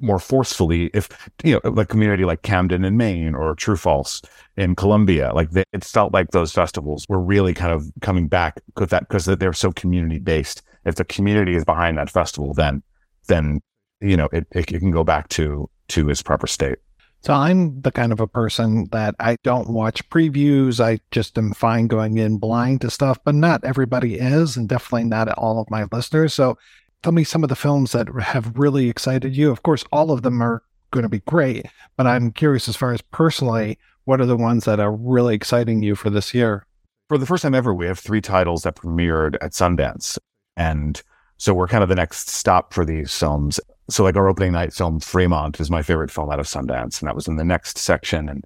more 0.00 0.18
forcefully. 0.18 0.90
If 0.94 1.08
you 1.42 1.54
know 1.54 1.70
like 1.70 1.88
community 1.88 2.24
like 2.24 2.42
Camden 2.42 2.84
in 2.84 2.96
Maine 2.96 3.34
or 3.34 3.54
True 3.54 3.76
False 3.76 4.22
in 4.56 4.74
Columbia 4.74 5.32
like 5.34 5.50
they, 5.50 5.64
it 5.72 5.84
felt 5.84 6.12
like 6.12 6.30
those 6.30 6.52
festivals 6.52 7.06
were 7.08 7.20
really 7.20 7.54
kind 7.54 7.72
of 7.72 7.90
coming 8.00 8.28
back 8.28 8.60
because 8.66 8.88
that 8.90 9.08
because 9.08 9.26
they're 9.26 9.52
so 9.52 9.72
community 9.72 10.18
based 10.18 10.62
if 10.84 10.94
the 10.96 11.04
community 11.04 11.54
is 11.54 11.64
behind 11.64 11.98
that 11.98 12.10
festival 12.10 12.54
then 12.54 12.82
then 13.26 13.60
you 14.00 14.16
know 14.16 14.28
it, 14.32 14.46
it, 14.52 14.70
it 14.70 14.78
can 14.78 14.90
go 14.90 15.04
back 15.04 15.28
to 15.28 15.68
to 15.88 16.08
its 16.08 16.22
proper 16.22 16.46
state 16.46 16.78
so 17.24 17.32
I'm 17.32 17.80
the 17.80 17.90
kind 17.90 18.12
of 18.12 18.20
a 18.20 18.26
person 18.26 18.86
that 18.92 19.14
I 19.18 19.36
don't 19.42 19.70
watch 19.70 20.06
previews. 20.10 20.78
I 20.78 21.00
just 21.10 21.38
am 21.38 21.54
fine 21.54 21.86
going 21.86 22.18
in 22.18 22.36
blind 22.36 22.82
to 22.82 22.90
stuff, 22.90 23.18
but 23.24 23.34
not 23.34 23.64
everybody 23.64 24.16
is, 24.16 24.58
and 24.58 24.68
definitely 24.68 25.04
not 25.04 25.30
all 25.38 25.58
of 25.58 25.70
my 25.70 25.86
listeners. 25.90 26.34
So 26.34 26.58
tell 27.02 27.12
me 27.12 27.24
some 27.24 27.42
of 27.42 27.48
the 27.48 27.56
films 27.56 27.92
that 27.92 28.08
have 28.22 28.58
really 28.58 28.90
excited 28.90 29.34
you. 29.34 29.50
Of 29.50 29.62
course, 29.62 29.84
all 29.90 30.10
of 30.10 30.20
them 30.20 30.42
are 30.42 30.62
going 30.90 31.04
to 31.04 31.08
be 31.08 31.20
great, 31.20 31.64
but 31.96 32.06
I'm 32.06 32.30
curious 32.30 32.68
as 32.68 32.76
far 32.76 32.92
as 32.92 33.00
personally, 33.00 33.78
what 34.04 34.20
are 34.20 34.26
the 34.26 34.36
ones 34.36 34.66
that 34.66 34.78
are 34.78 34.92
really 34.94 35.34
exciting 35.34 35.82
you 35.82 35.94
for 35.94 36.10
this 36.10 36.34
year? 36.34 36.66
For 37.08 37.16
the 37.16 37.24
first 37.24 37.42
time 37.42 37.54
ever, 37.54 37.72
we 37.72 37.86
have 37.86 37.98
three 37.98 38.20
titles 38.20 38.64
that 38.64 38.76
premiered 38.76 39.36
at 39.40 39.52
Sundance. 39.52 40.18
And 40.58 41.02
so 41.38 41.54
we're 41.54 41.68
kind 41.68 41.82
of 41.82 41.88
the 41.88 41.94
next 41.94 42.28
stop 42.28 42.74
for 42.74 42.84
these 42.84 43.16
films. 43.16 43.60
So, 43.90 44.02
like 44.04 44.16
our 44.16 44.28
opening 44.28 44.52
night 44.52 44.72
film, 44.72 45.00
Fremont, 45.00 45.60
is 45.60 45.70
my 45.70 45.82
favorite 45.82 46.10
film 46.10 46.30
out 46.30 46.40
of 46.40 46.46
Sundance. 46.46 47.00
And 47.00 47.08
that 47.08 47.14
was 47.14 47.28
in 47.28 47.36
the 47.36 47.44
next 47.44 47.78
section. 47.78 48.28
And 48.28 48.44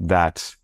that 0.00 0.54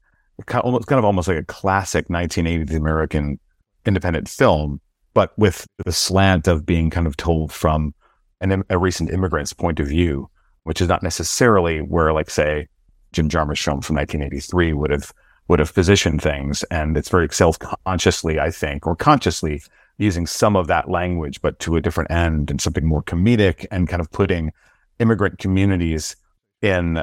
kind 0.47 0.65
of, 0.65 0.87
kind 0.87 0.99
of 0.99 1.05
almost 1.05 1.29
like 1.29 1.39
a 1.39 1.45
classic 1.45 2.09
1980s 2.09 2.75
American 2.75 3.39
independent 3.85 4.29
film 4.29 4.81
but 5.17 5.33
with 5.39 5.67
the 5.83 5.93
slant 5.93 6.47
of 6.47 6.67
being 6.67 6.91
kind 6.91 7.07
of 7.07 7.17
told 7.17 7.51
from 7.51 7.95
an, 8.43 8.63
a 8.69 8.77
recent 8.77 9.09
immigrant's 9.09 9.55
point 9.55 9.81
of 9.81 9.87
view, 9.87 10.29
which 10.65 10.83
is 10.83 10.89
not 10.89 11.03
necessarily 11.03 11.79
where, 11.79 12.13
like, 12.13 12.29
say, 12.29 12.69
Jim 13.13 13.31
Jarmusch 13.31 13.65
film 13.65 13.81
from 13.81 13.97
1983 13.97 14.75
would 14.75 14.91
have 14.91 15.15
would 15.49 15.59
have 15.59 15.73
positioned 15.73 16.21
things, 16.21 16.65
and 16.65 16.99
it's 16.99 17.09
very 17.09 17.29
self 17.31 17.59
consciously, 17.87 18.39
I 18.39 18.51
think, 18.51 18.87
or 18.87 18.95
consciously 18.95 19.63
using 19.99 20.27
some 20.27 20.57
of 20.57 20.67
that 20.67 20.91
language, 20.91 21.41
but 21.41 21.59
to 21.61 21.77
a 21.77 21.81
different 21.81 22.11
end 22.11 22.51
and 22.51 22.61
something 22.61 22.85
more 22.85 23.03
comedic 23.03 23.67
and 23.71 23.89
kind 23.89 24.01
of 24.01 24.11
putting 24.11 24.53
immigrant 24.99 25.39
communities 25.39 26.17
in 26.63 27.03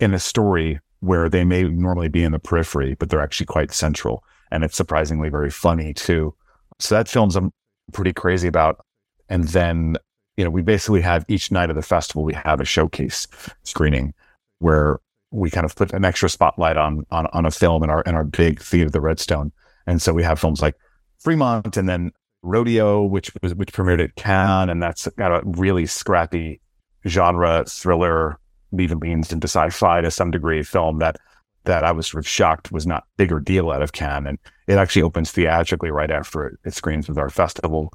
in 0.00 0.12
a 0.14 0.18
story 0.18 0.80
where 1.00 1.28
they 1.28 1.44
may 1.44 1.64
normally 1.64 2.08
be 2.08 2.24
in 2.24 2.32
the 2.32 2.38
periphery, 2.38 2.94
but 2.94 3.10
they're 3.10 3.22
actually 3.22 3.46
quite 3.46 3.72
central. 3.72 4.24
And 4.50 4.64
it's 4.64 4.76
surprisingly 4.76 5.28
very 5.28 5.50
funny 5.50 5.92
too. 5.92 6.34
So 6.78 6.94
that 6.94 7.08
film's 7.08 7.36
I'm 7.36 7.52
pretty 7.92 8.12
crazy 8.12 8.48
about. 8.48 8.84
And 9.28 9.44
then, 9.44 9.96
you 10.36 10.44
know, 10.44 10.50
we 10.50 10.62
basically 10.62 11.02
have 11.02 11.24
each 11.28 11.50
night 11.50 11.70
of 11.70 11.76
the 11.76 11.82
festival, 11.82 12.24
we 12.24 12.34
have 12.34 12.60
a 12.60 12.64
showcase 12.64 13.26
screening 13.62 14.14
where 14.58 14.98
we 15.30 15.50
kind 15.50 15.64
of 15.64 15.74
put 15.74 15.92
an 15.92 16.04
extra 16.04 16.28
spotlight 16.28 16.76
on, 16.76 17.04
on, 17.10 17.26
on 17.32 17.44
a 17.44 17.50
film 17.50 17.82
in 17.82 17.90
our, 17.90 18.02
in 18.02 18.14
our 18.14 18.24
big 18.24 18.60
theater, 18.60 18.90
the 18.90 19.00
Redstone. 19.00 19.52
And 19.86 20.00
so 20.00 20.12
we 20.12 20.22
have 20.22 20.40
films 20.40 20.62
like 20.62 20.76
Fremont 21.18 21.76
and 21.76 21.88
then 21.88 22.12
Rodeo, 22.44 23.02
which 23.02 23.30
was, 23.42 23.54
which 23.54 23.72
premiered 23.72 24.02
at 24.02 24.14
Cannes. 24.16 24.68
And 24.68 24.82
that's 24.82 25.08
got 25.16 25.32
a 25.32 25.42
really 25.44 25.86
scrappy 25.86 26.60
genre 27.06 27.64
thriller, 27.66 28.38
even 28.78 28.98
leans 28.98 29.32
into 29.32 29.46
sci-fi 29.46 30.00
to 30.00 30.10
some 30.10 30.30
degree 30.30 30.62
film 30.62 30.98
that 30.98 31.16
that 31.64 31.82
I 31.82 31.92
was 31.92 32.06
sort 32.06 32.22
of 32.22 32.28
shocked 32.28 32.70
was 32.72 32.86
not 32.86 33.04
bigger 33.16 33.40
deal 33.40 33.70
out 33.70 33.80
of 33.80 33.92
Cannes. 33.92 34.26
And 34.26 34.38
it 34.66 34.76
actually 34.76 35.02
opens 35.02 35.30
theatrically 35.30 35.90
right 35.90 36.10
after 36.10 36.46
it, 36.46 36.58
it 36.64 36.74
screens 36.74 37.08
with 37.08 37.18
our 37.18 37.30
festival. 37.30 37.90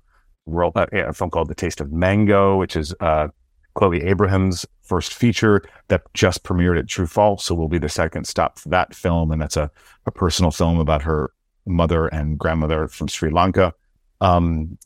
World, 0.48 0.74
uh, 0.76 0.88
a 0.92 1.14
film 1.14 1.30
called 1.30 1.50
The 1.50 1.56
Taste 1.56 1.80
of 1.80 1.92
Mango, 1.92 2.58
which 2.58 2.76
is 2.76 2.96
uh, 3.00 3.28
Chloe 3.76 4.02
Abrahams 4.02 4.66
first 4.82 5.14
feature 5.14 5.62
that 5.90 6.02
just 6.16 6.44
premiered 6.44 6.80
at 6.80 6.88
True 6.88 7.06
False. 7.06 7.46
So 7.46 7.54
will 7.54 7.68
be 7.68 7.78
the 7.78 7.90
second 7.90 8.26
stop 8.26 8.58
for 8.58 8.70
that 8.70 8.96
film. 8.96 9.32
And 9.32 9.40
that's 9.40 9.58
a, 9.58 9.70
a 10.08 10.12
personal 10.12 10.50
film 10.50 10.80
about 10.80 11.04
her 11.04 11.32
mother 11.68 12.08
and 12.08 12.40
grandmother 12.40 12.88
from 12.88 13.08
Sri 13.08 13.30
Lanka. 13.30 13.72
Um, 14.22 14.78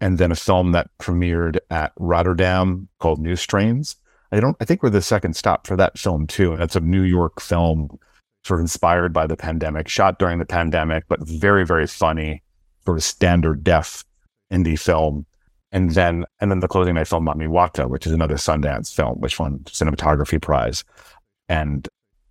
and 0.00 0.18
then 0.18 0.30
a 0.30 0.36
film 0.36 0.72
that 0.72 0.90
premiered 0.98 1.58
at 1.70 1.92
Rotterdam 1.98 2.88
called 3.00 3.20
New 3.20 3.36
Strains. 3.36 3.96
I 4.30 4.40
don't, 4.40 4.56
I 4.60 4.64
think 4.64 4.82
we're 4.82 4.90
the 4.90 5.02
second 5.02 5.34
stop 5.34 5.66
for 5.66 5.76
that 5.76 5.98
film 5.98 6.26
too. 6.26 6.56
That's 6.56 6.76
a 6.76 6.80
New 6.80 7.02
York 7.02 7.40
film 7.40 7.98
sort 8.44 8.60
of 8.60 8.64
inspired 8.64 9.12
by 9.12 9.26
the 9.26 9.36
pandemic, 9.36 9.88
shot 9.88 10.18
during 10.18 10.38
the 10.38 10.46
pandemic, 10.46 11.04
but 11.08 11.20
very, 11.26 11.66
very 11.66 11.86
funny, 11.86 12.42
sort 12.84 12.98
of 12.98 13.04
standard 13.04 13.64
def 13.64 14.04
indie 14.52 14.78
film. 14.78 15.26
And 15.72 15.90
then, 15.90 16.24
and 16.40 16.50
then 16.50 16.60
the 16.60 16.68
closing 16.68 16.94
night 16.94 17.08
film, 17.08 17.26
Mami 17.26 17.48
Wata, 17.48 17.88
which 17.88 18.06
is 18.06 18.12
another 18.12 18.36
Sundance 18.36 18.94
film, 18.94 19.20
which 19.20 19.38
won 19.38 19.58
cinematography 19.64 20.40
prize. 20.40 20.84
And 21.48 21.88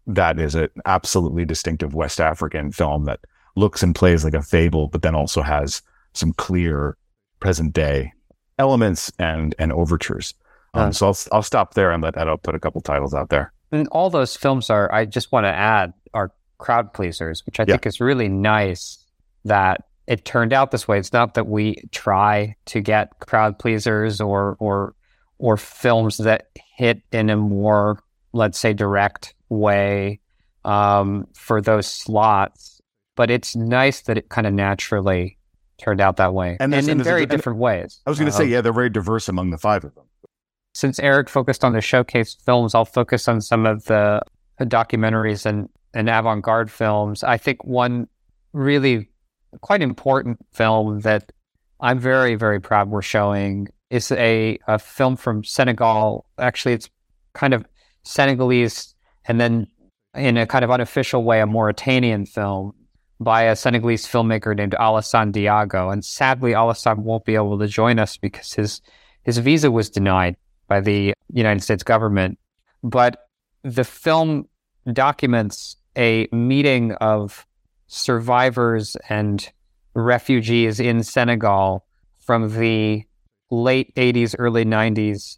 that 0.07 0.39
is 0.39 0.55
an 0.55 0.69
absolutely 0.85 1.45
distinctive 1.45 1.93
West 1.93 2.19
African 2.19 2.71
film 2.71 3.05
that 3.05 3.19
looks 3.55 3.83
and 3.83 3.93
plays 3.93 4.23
like 4.23 4.33
a 4.33 4.41
fable, 4.41 4.87
but 4.87 5.01
then 5.01 5.13
also 5.13 5.41
has 5.41 5.81
some 6.17 6.33
clear 6.33 6.97
present 7.39 7.73
day 7.73 8.11
elements 8.57 9.11
and, 9.19 9.55
and 9.59 9.71
overtures. 9.71 10.33
Um, 10.73 10.93
so 10.93 11.07
I'll, 11.07 11.17
I'll 11.31 11.43
stop 11.43 11.73
there 11.73 11.91
and 11.91 12.03
let 12.03 12.17
Edo 12.17 12.37
put 12.37 12.53
a 12.53 12.59
couple 12.59 12.81
titles 12.81 13.13
out 13.13 13.29
there. 13.29 13.51
And 13.71 13.87
all 13.89 14.09
those 14.09 14.35
films 14.35 14.69
are, 14.69 14.93
I 14.93 15.05
just 15.05 15.31
want 15.31 15.45
to 15.45 15.49
add, 15.49 15.93
are 16.13 16.31
crowd 16.57 16.93
pleasers, 16.93 17.45
which 17.45 17.59
I 17.59 17.63
yeah. 17.63 17.73
think 17.73 17.85
is 17.85 17.99
really 17.99 18.27
nice 18.27 19.03
that 19.45 19.85
it 20.07 20.23
turned 20.25 20.53
out 20.53 20.71
this 20.71 20.87
way. 20.87 20.99
It's 20.99 21.13
not 21.13 21.33
that 21.33 21.47
we 21.47 21.83
try 21.91 22.55
to 22.67 22.81
get 22.81 23.19
crowd 23.19 23.59
pleasers 23.59 24.21
or 24.21 24.55
or 24.59 24.95
or 25.39 25.57
films 25.57 26.17
that 26.17 26.47
hit 26.75 27.01
in 27.11 27.29
a 27.29 27.37
more, 27.37 28.01
let's 28.33 28.57
say, 28.57 28.73
direct 28.73 29.35
way 29.49 30.19
um, 30.65 31.27
for 31.33 31.61
those 31.61 31.85
slots. 31.85 32.81
But 33.15 33.29
it's 33.29 33.55
nice 33.55 34.01
that 34.01 34.17
it 34.17 34.29
kind 34.29 34.47
of 34.47 34.53
naturally 34.53 35.37
turned 35.77 36.01
out 36.01 36.17
that 36.17 36.33
way, 36.33 36.57
and, 36.59 36.73
and 36.73 36.87
in 36.89 37.03
very 37.03 37.23
a, 37.23 37.25
different 37.25 37.59
ways. 37.59 38.01
I 38.05 38.09
was 38.09 38.19
going 38.19 38.29
to 38.29 38.35
uh, 38.35 38.37
say, 38.37 38.45
yeah, 38.45 38.61
they're 38.61 38.73
very 38.73 38.89
diverse 38.89 39.29
among 39.29 39.51
the 39.51 39.57
five 39.57 39.83
of 39.83 39.93
them 39.95 40.05
since 40.77 40.99
Eric 40.99 41.27
focused 41.27 41.65
on 41.65 41.73
the 41.73 41.81
showcase 41.81 42.35
films, 42.45 42.75
I'll 42.75 42.85
focus 42.85 43.27
on 43.27 43.41
some 43.41 43.65
of 43.65 43.85
the 43.85 44.21
documentaries 44.59 45.43
and, 45.43 45.69
and 45.95 46.07
avant 46.07 46.43
garde 46.43 46.69
films. 46.69 47.23
I 47.23 47.37
think 47.37 47.65
one 47.65 48.07
really 48.53 49.09
quite 49.61 49.81
important 49.81 50.37
film 50.53 50.99
that 50.99 51.31
I'm 51.79 51.97
very, 51.97 52.35
very 52.35 52.61
proud 52.61 52.91
we're 52.91 53.01
showing 53.01 53.69
is 53.89 54.11
a, 54.11 54.59
a 54.67 54.77
film 54.77 55.15
from 55.15 55.43
Senegal. 55.43 56.27
Actually, 56.37 56.75
it's 56.75 56.91
kind 57.33 57.55
of 57.55 57.65
Senegalese 58.03 58.93
and 59.25 59.41
then 59.41 59.65
in 60.13 60.37
a 60.37 60.45
kind 60.45 60.63
of 60.63 60.69
unofficial 60.69 61.23
way, 61.23 61.41
a 61.41 61.47
Mauritanian 61.47 62.27
film 62.27 62.73
by 63.19 63.43
a 63.43 63.55
Senegalese 63.55 64.07
filmmaker 64.07 64.55
named 64.55 64.75
Alassane 64.79 65.31
Diago. 65.31 65.91
And 65.91 66.05
sadly, 66.05 66.51
Alassane 66.51 66.99
won't 66.99 67.25
be 67.25 67.35
able 67.35 67.57
to 67.59 67.67
join 67.67 67.99
us 67.99 68.17
because 68.17 68.53
his, 68.53 68.81
his 69.23 69.37
visa 69.39 69.71
was 69.71 69.89
denied 69.89 70.35
by 70.67 70.81
the 70.81 71.13
United 71.33 71.61
States 71.61 71.83
government. 71.83 72.37
But 72.83 73.27
the 73.63 73.83
film 73.83 74.47
documents 74.93 75.77
a 75.97 76.27
meeting 76.31 76.93
of 76.93 77.45
survivors 77.87 78.95
and 79.09 79.51
refugees 79.95 80.79
in 80.79 81.03
Senegal 81.03 81.85
from 82.19 82.57
the 82.57 83.03
late 83.49 83.93
80s, 83.95 84.35
early 84.37 84.63
90s 84.63 85.37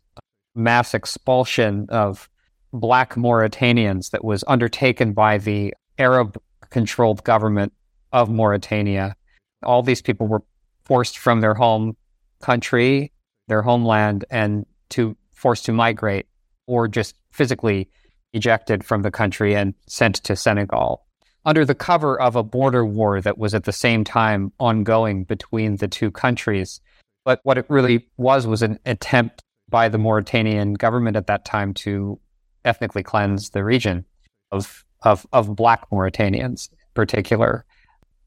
mass 0.55 0.93
expulsion 0.93 1.85
of 1.89 2.29
black 2.73 3.15
Mauritanians 3.15 4.11
that 4.11 4.23
was 4.23 4.43
undertaken 4.47 5.13
by 5.13 5.37
the 5.37 5.73
Arab 5.97 6.37
controlled 6.69 7.23
government 7.23 7.73
of 8.11 8.29
Mauritania. 8.29 9.15
All 9.63 9.83
these 9.83 10.01
people 10.01 10.27
were 10.27 10.43
forced 10.83 11.17
from 11.17 11.41
their 11.41 11.53
home 11.53 11.95
country, 12.41 13.11
their 13.47 13.61
homeland, 13.61 14.25
and 14.29 14.65
to 14.89 15.15
forced 15.33 15.65
to 15.65 15.71
migrate 15.71 16.27
or 16.67 16.87
just 16.87 17.15
physically 17.31 17.89
ejected 18.33 18.83
from 18.83 19.01
the 19.01 19.11
country 19.11 19.55
and 19.55 19.73
sent 19.87 20.15
to 20.15 20.35
Senegal 20.35 21.05
under 21.45 21.65
the 21.65 21.75
cover 21.75 22.19
of 22.19 22.35
a 22.35 22.43
border 22.43 22.85
war 22.85 23.21
that 23.21 23.37
was 23.37 23.53
at 23.53 23.63
the 23.63 23.71
same 23.71 24.03
time 24.03 24.51
ongoing 24.59 25.23
between 25.23 25.77
the 25.77 25.87
two 25.87 26.11
countries. 26.11 26.81
But 27.25 27.39
what 27.43 27.57
it 27.57 27.65
really 27.69 28.07
was 28.17 28.45
was 28.45 28.61
an 28.61 28.79
attempt 28.85 29.41
by 29.69 29.89
the 29.89 29.97
Mauritanian 29.97 30.73
government 30.73 31.15
at 31.15 31.27
that 31.27 31.45
time 31.45 31.73
to 31.75 32.19
ethnically 32.65 33.03
cleanse 33.03 33.51
the 33.51 33.63
region 33.63 34.05
of 34.51 34.85
of, 35.03 35.25
of 35.33 35.55
black 35.55 35.89
Mauritanians 35.89 36.71
in 36.71 36.77
particular. 36.93 37.65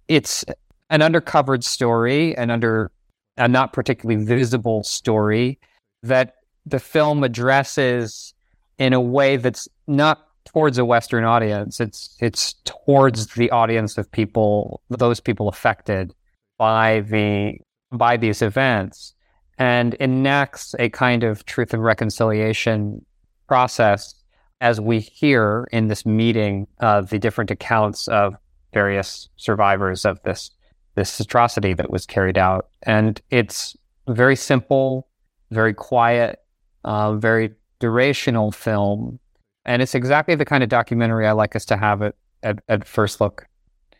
It's 0.09 0.45
an 0.91 1.01
undercovered 1.01 1.65
story, 1.65 2.37
an 2.37 2.51
under 2.51 2.91
a 3.37 3.49
not 3.49 3.73
particularly 3.73 4.25
visible 4.25 4.83
story 4.83 5.59
that 6.03 6.35
the 6.67 6.79
film 6.79 7.25
addresses 7.25 8.35
in 8.79 8.93
a 8.93 9.01
way 9.01 9.37
that's 9.37 9.69
not 9.87 10.29
towards 10.45 10.79
a 10.79 10.85
Western 10.85 11.25
audience. 11.25 11.81
It's 11.81 12.17
it's 12.21 12.55
towards 12.65 13.27
the 13.35 13.51
audience 13.51 13.97
of 13.99 14.11
people, 14.11 14.83
those 14.91 15.21
people 15.21 15.49
affected 15.49 16.15
by 16.59 17.01
the 17.01 17.59
by 17.91 18.17
these 18.17 18.43
events, 18.43 19.15
and 19.59 19.95
enacts 19.95 20.75
a 20.79 20.89
kind 20.91 21.25
of 21.25 21.45
truth 21.47 21.73
and 21.73 21.83
reconciliation 21.83 23.05
process 23.49 24.15
as 24.63 24.81
we 24.81 25.01
hear 25.01 25.69
in 25.73 25.89
this 25.89 26.07
meeting 26.07 26.69
of 26.79 27.11
the 27.11 27.19
different 27.19 27.51
accounts 27.51 28.07
of 28.09 28.35
various 28.73 29.29
survivors 29.37 30.07
of 30.07 30.23
this 30.23 30.51
this 30.95 31.19
atrocity 31.21 31.73
that 31.73 31.91
was 31.91 32.07
carried 32.07 32.37
out. 32.37 32.69
And 32.83 33.21
it's 33.31 33.77
very 34.09 34.37
simple, 34.37 35.09
very 35.51 35.73
quiet, 35.73 36.39
uh, 36.85 37.15
very 37.15 37.51
durational 37.81 38.55
film. 38.55 39.19
And 39.65 39.81
it's 39.81 39.95
exactly 39.95 40.35
the 40.35 40.45
kind 40.45 40.63
of 40.63 40.69
documentary 40.69 41.27
I 41.27 41.33
like 41.33 41.57
us 41.57 41.65
to 41.67 41.79
have 41.79 42.03
it 42.03 42.15
at, 42.43 42.59
at 42.69 42.87
first 42.87 43.23
look. 43.23 43.47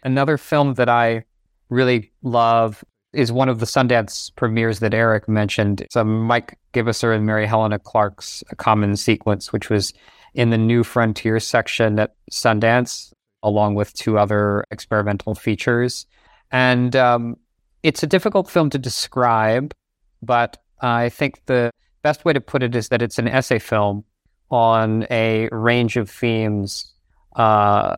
Another 0.05 0.37
film 0.37 0.75
that 0.75 0.91
I 0.91 1.25
really 1.71 2.13
love 2.23 2.85
is 3.15 3.33
one 3.33 3.49
of 3.49 3.59
the 3.59 3.67
Sundance 3.67 4.31
premieres 4.37 4.81
that 4.81 4.93
Eric 4.93 5.29
mentioned. 5.29 5.81
It's 5.81 5.97
a 5.97 6.05
Mike 6.05 6.59
Gibisser 6.75 7.15
and 7.15 7.25
Mary 7.25 7.47
Helena 7.47 7.79
Clark's 7.79 8.45
Common 8.59 8.97
Sequence, 8.97 9.51
which 9.51 9.71
was 9.71 9.95
in 10.35 10.51
the 10.51 10.59
New 10.59 10.85
Frontier 10.85 11.41
section 11.41 11.99
at 11.99 12.15
Sundance, 12.31 13.13
along 13.43 13.75
with 13.75 13.93
two 13.95 14.19
other 14.19 14.65
experimental 14.71 15.35
features. 15.35 16.07
And 16.51 16.95
um, 16.97 17.37
it's 17.83 18.03
a 18.03 18.07
difficult 18.07 18.49
film 18.49 18.71
to 18.71 18.79
describe, 18.79 19.75
but 20.23 20.59
I 20.81 21.09
think 21.09 21.45
the 21.47 21.71
best 22.03 22.25
way 22.25 22.33
to 22.33 22.41
put 22.41 22.63
it 22.63 22.75
is 22.75 22.89
that 22.89 23.03
it's 23.03 23.19
an 23.19 23.29
essay 23.29 23.59
film 23.59 24.05
on 24.51 25.07
a 25.11 25.49
range 25.51 25.97
of 25.97 26.11
themes 26.11 26.93
uh, 27.37 27.97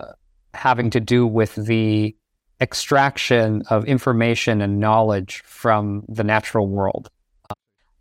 having 0.53 0.91
to 0.91 1.01
do 1.01 1.27
with 1.27 1.55
the 1.57 2.15
extraction 2.61 3.63
of 3.71 3.85
information 3.85 4.61
and 4.61 4.79
knowledge 4.79 5.43
from 5.45 6.05
the 6.09 6.23
natural 6.23 6.69
world, 6.69 7.11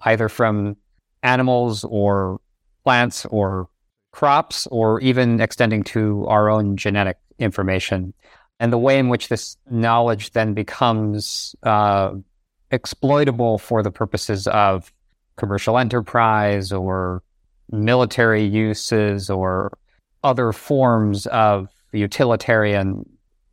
either 0.01 0.29
from 0.29 0.77
animals 1.23 1.83
or 1.83 2.39
plants 2.83 3.25
or 3.25 3.67
crops, 4.13 4.65
or 4.67 5.01
even 5.01 5.41
extending 5.41 5.83
to 5.83 6.25
our 6.27 6.49
own 6.49 6.77
genetic 6.77 7.17
information 7.39 8.13
and 8.59 8.71
the 8.71 8.77
way 8.77 8.97
in 8.97 9.09
which 9.09 9.27
this 9.27 9.57
knowledge 9.69 10.31
then 10.31 10.53
becomes 10.53 11.55
uh, 11.63 12.13
exploitable 12.71 13.57
for 13.57 13.83
the 13.83 13.91
purposes 13.91 14.47
of 14.47 14.91
commercial 15.35 15.77
enterprise 15.77 16.71
or 16.71 17.21
military 17.71 18.43
uses 18.43 19.29
or 19.29 19.77
other 20.23 20.53
forms 20.53 21.25
of 21.27 21.67
utilitarian 21.91 23.03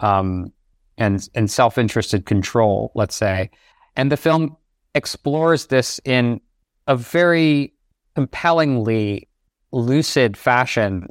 um, 0.01 0.53
and 0.97 1.29
and 1.35 1.51
self-interested 1.51 2.27
control, 2.27 2.93
let's 2.95 3.17
say. 3.17 3.51
And 3.97 4.13
the 4.13 4.17
film 4.17 4.57
explores 4.95 5.67
this 5.67 6.01
in 6.05 6.41
a 6.87 6.95
very 6.95 7.75
compellingly 8.15 9.29
lucid 9.73 10.37
fashion 10.37 11.07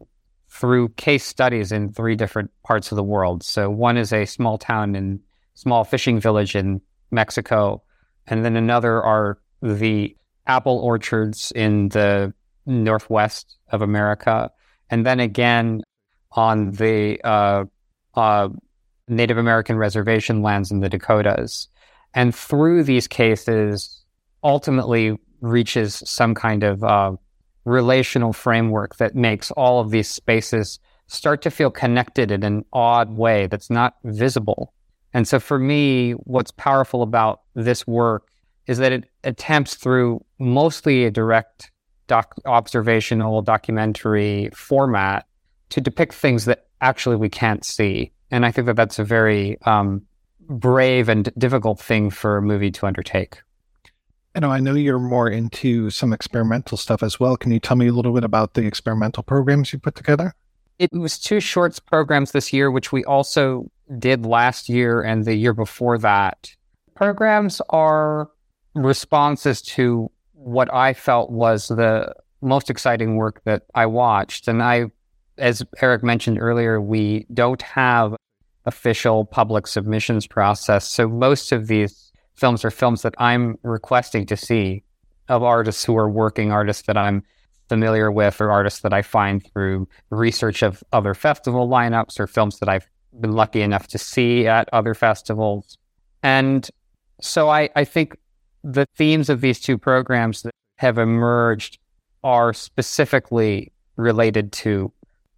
through 0.50 0.90
case 0.90 1.24
studies 1.24 1.72
in 1.72 1.94
three 1.94 2.16
different 2.16 2.52
parts 2.64 2.92
of 2.92 2.96
the 2.96 3.04
world. 3.04 3.44
So 3.44 3.70
one 3.70 3.98
is 3.98 4.12
a 4.12 4.26
small 4.26 4.58
town 4.58 4.96
and 4.96 5.20
small 5.54 5.84
fishing 5.84 6.20
village 6.20 6.56
in 6.56 6.82
Mexico, 7.12 7.84
and 8.28 8.44
then 8.44 8.56
another 8.56 9.02
are 9.02 9.40
the 9.62 10.16
apple 10.48 10.80
orchards 10.80 11.52
in 11.56 11.90
the 11.90 12.34
northwest 12.66 13.58
of 13.70 13.82
America, 13.82 14.52
and 14.90 15.06
then 15.06 15.20
again 15.20 15.82
on 16.32 16.72
the 16.72 17.20
uh, 17.24 17.66
uh, 18.16 18.50
Native 19.08 19.38
American 19.38 19.78
reservation 19.78 20.42
lands 20.42 20.72
in 20.72 20.80
the 20.80 20.90
Dakotas. 20.90 21.68
And 22.14 22.34
through 22.34 22.84
these 22.84 23.08
cases, 23.08 24.04
ultimately 24.44 25.18
reaches 25.42 26.02
some 26.06 26.36
kind 26.36 26.64
of 26.64 26.84
uh, 26.84 27.14
relational 27.70 28.34
framework 28.34 28.98
that 28.98 29.16
makes 29.16 29.52
all 29.52 29.80
of 29.80 29.92
these 29.92 30.10
spaces 30.10 30.80
start 31.08 31.42
to 31.42 31.52
feel 31.52 31.72
connected 31.72 32.32
in 32.32 32.44
an 32.44 32.64
odd 32.74 33.10
way 33.18 33.48
that's 33.48 33.70
not 33.70 33.96
visible. 34.04 34.74
And 35.14 35.28
so 35.28 35.40
for 35.40 35.58
me, 35.58 36.12
what's 36.12 36.52
powerful 36.52 37.02
about 37.02 37.42
this 37.56 37.88
work 37.88 38.28
is 38.68 38.78
that 38.78 38.92
it 38.92 39.06
attempts 39.24 39.76
through 39.76 40.24
mostly 40.38 41.06
a 41.06 41.12
direct 41.12 41.72
doc- 42.08 42.36
observational 42.46 43.42
documentary 43.42 44.50
format 44.54 45.26
to 45.70 45.82
depict 45.82 46.14
things 46.14 46.46
that 46.46 46.68
actually 46.82 47.16
we 47.16 47.30
can't 47.30 47.66
see. 47.66 48.12
And 48.30 48.46
I 48.46 48.52
think 48.52 48.68
that 48.68 48.76
that's 48.76 49.00
a 49.00 49.04
very 49.04 49.58
um, 49.64 50.04
brave 50.48 51.10
and 51.10 51.32
difficult 51.38 51.80
thing 51.80 52.12
for 52.12 52.38
a 52.38 52.42
movie 52.42 52.72
to 52.72 52.86
undertake. 52.86 53.42
You 54.36 54.42
know, 54.42 54.52
I 54.52 54.60
know 54.60 54.76
you're 54.76 55.00
more 55.00 55.28
into 55.30 55.90
some 55.90 56.14
experimental 56.14 56.78
stuff 56.78 57.02
as 57.02 57.20
well. 57.20 57.36
Can 57.36 57.52
you 57.52 57.60
tell 57.60 57.76
me 57.76 57.88
a 57.88 57.92
little 57.92 58.14
bit 58.14 58.24
about 58.24 58.54
the 58.54 58.66
experimental 58.66 59.24
programs 59.24 59.74
you 59.74 59.80
put 59.80 59.96
together? 59.96 60.34
It 60.78 60.94
was 60.94 61.18
two 61.18 61.40
shorts 61.40 61.80
programs 61.80 62.32
this 62.32 62.54
year, 62.54 62.72
which 62.72 62.92
we 62.92 63.04
also 63.04 63.70
did 63.98 64.26
last 64.26 64.70
year 64.70 65.02
and 65.02 65.26
the 65.26 65.36
year 65.36 65.54
before 65.54 65.98
that. 65.98 66.56
Programs 66.96 67.60
are 67.70 68.30
responses 68.76 69.62
to 69.62 70.12
what 70.34 70.74
I 70.74 70.94
felt 70.94 71.32
was 71.32 71.68
the 71.68 72.14
most 72.42 72.70
exciting 72.70 73.18
work 73.18 73.42
that 73.44 73.64
I 73.76 73.88
watched. 73.88 74.48
And 74.48 74.64
I, 74.64 74.86
as 75.38 75.64
Eric 75.82 76.04
mentioned 76.04 76.40
earlier, 76.40 76.80
we 76.80 77.26
don't 77.34 77.62
have 77.62 78.16
official 78.66 79.26
public 79.26 79.68
submissions 79.68 80.28
process. 80.28 80.88
So 80.88 81.08
most 81.08 81.52
of 81.52 81.68
these 81.68 82.09
films 82.40 82.64
are 82.64 82.72
films 82.72 83.02
that 83.02 83.16
I'm 83.18 83.58
requesting 83.64 84.26
to 84.28 84.38
see 84.38 84.84
of 85.28 85.44
artists 85.44 85.84
who 85.84 85.98
are 85.98 86.10
working 86.10 86.52
artists 86.52 86.84
that 86.88 86.98
I'm 86.98 87.24
familiar 87.68 88.12
with 88.12 88.42
or 88.42 88.50
artists 88.50 88.80
that 88.82 88.94
I 88.94 89.02
find 89.02 89.46
through 89.46 89.88
research 90.10 90.64
of 90.64 90.84
other 90.92 91.14
festival 91.14 91.68
lineups 91.68 92.20
or 92.20 92.28
films 92.28 92.60
that 92.60 92.70
I've 92.70 92.88
been 93.20 93.34
lucky 93.34 93.62
enough 93.62 93.88
to 93.88 93.98
see 93.98 94.48
at 94.48 94.70
other 94.74 94.94
festivals. 94.94 95.78
And 96.24 96.68
so 97.22 97.50
I, 97.50 97.70
I 97.76 97.84
think 97.84 98.18
the 98.64 98.86
themes 98.96 99.30
of 99.30 99.42
these 99.42 99.60
two 99.60 99.78
programs 99.78 100.42
that 100.42 100.54
have 100.78 100.98
emerged 100.98 101.78
are 102.24 102.54
specifically 102.54 103.72
related 103.98 104.52
to 104.52 104.92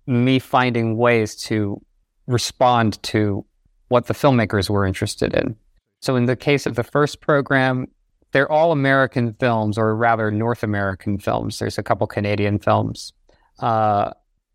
me 0.07 0.39
finding 0.39 0.97
ways 0.97 1.35
to 1.35 1.81
respond 2.27 3.01
to 3.03 3.45
what 3.89 4.05
the 4.05 4.13
filmmakers 4.13 4.69
were 4.69 4.85
interested 4.85 5.33
in. 5.33 5.55
So 6.01 6.15
in 6.15 6.25
the 6.25 6.35
case 6.35 6.65
of 6.65 6.75
the 6.75 6.83
first 6.83 7.21
program, 7.21 7.87
they're 8.31 8.51
all 8.51 8.71
American 8.71 9.33
films, 9.33 9.77
or 9.77 9.95
rather 9.95 10.31
North 10.31 10.63
American 10.63 11.19
films. 11.19 11.59
There's 11.59 11.77
a 11.77 11.83
couple 11.83 12.07
Canadian 12.07 12.59
films. 12.59 13.13
Uh, 13.59 14.11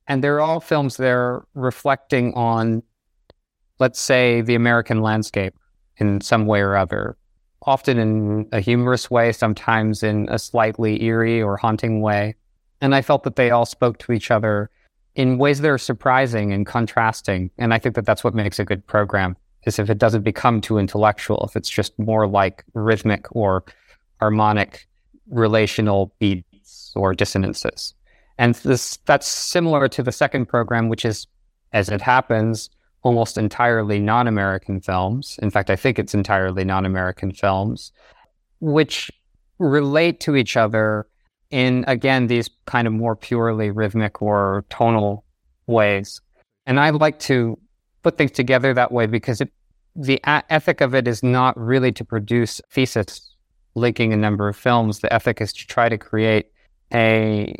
and 0.09 0.23
they're 0.23 0.41
all 0.41 0.61
films 0.61 0.97
that 0.97 1.09
are 1.09 1.47
reflecting 1.55 2.33
on, 2.35 2.83
let's 3.79 4.01
say, 4.01 4.41
the 4.41 4.55
American 4.55 5.03
landscape 5.03 5.55
in 5.99 6.21
some 6.21 6.47
way 6.47 6.61
or 6.61 6.77
other, 6.77 7.17
often 7.63 7.99
in 7.99 8.49
a 8.53 8.61
humorous 8.61 9.11
way, 9.11 9.33
sometimes 9.33 10.03
in 10.03 10.29
a 10.31 10.39
slightly 10.39 11.03
eerie 11.03 11.43
or 11.43 11.57
haunting 11.57 12.01
way. 12.01 12.35
And 12.81 12.95
I 12.95 13.03
felt 13.03 13.23
that 13.25 13.37
they 13.37 13.51
all 13.51 13.67
spoke 13.67 13.99
to 13.99 14.13
each 14.13 14.31
other 14.31 14.71
in 15.15 15.39
ways 15.39 15.61
that 15.61 15.71
are 15.71 15.79
surprising 15.79 16.53
and 16.53 16.67
contrasting. 16.67 17.51
And 17.57 17.73
I 17.73 17.79
think 17.79 17.95
that 17.95 18.05
that's 18.05 18.25
what 18.25 18.35
makes 18.35 18.59
a 18.59 18.65
good 18.65 18.87
program 18.87 19.37
is 19.67 19.79
if 19.79 19.91
it 19.91 19.99
doesn't 19.99 20.23
become 20.23 20.61
too 20.61 20.79
intellectual, 20.79 21.45
if 21.49 21.57
it's 21.57 21.69
just 21.69 21.99
more 21.99 22.27
like 22.27 22.65
rhythmic 22.75 23.27
or 23.33 23.65
harmonic 24.21 24.87
relational 25.29 26.15
beats 26.19 26.93
or 26.97 27.15
dissonances. 27.15 27.95
And 28.39 28.55
this 28.57 28.99
that's 29.07 29.27
similar 29.27 29.89
to 29.89 30.03
the 30.03 30.13
second 30.13 30.47
program, 30.47 30.89
which 30.89 31.05
is, 31.05 31.27
as 31.73 31.89
it 31.89 32.01
happens, 32.01 32.71
almost 33.03 33.39
entirely 33.39 33.99
non-American 33.99 34.81
films. 34.81 35.39
In 35.43 35.51
fact, 35.51 35.71
I 35.71 35.77
think 35.77 35.99
it's 35.99 36.15
entirely 36.15 36.65
non-American 36.65 37.33
films, 37.33 37.93
which 38.61 39.11
relate 39.59 40.21
to 40.21 40.37
each 40.37 40.57
other 40.57 41.07
in 41.51 41.85
again 41.87 42.27
these 42.27 42.51
kind 42.67 42.87
of 42.87 42.93
more 42.93 43.17
purely 43.17 43.71
rhythmic 43.71 44.21
or 44.21 44.65
tonal 44.71 45.25
ways. 45.67 46.21
And 46.67 46.81
I 46.81 46.91
like 46.91 47.19
to 47.21 47.59
put 48.07 48.17
things 48.17 48.31
together 48.31 48.73
that 48.73 48.93
way 48.93 49.05
because 49.07 49.41
it, 49.41 49.53
the 49.97 50.21
a- 50.23 50.45
ethic 50.49 50.81
of 50.81 50.95
it 50.95 51.09
is 51.09 51.25
not 51.25 51.59
really 51.59 51.91
to 51.91 52.05
produce 52.05 52.61
thesis 52.71 53.35
linking 53.75 54.13
a 54.13 54.17
number 54.17 54.47
of 54.47 54.55
films. 54.57 55.01
The 55.01 55.13
ethic 55.13 55.41
is 55.41 55.53
to 55.55 55.67
try 55.67 55.89
to 55.89 55.99
create 55.99 56.53
a 56.95 57.57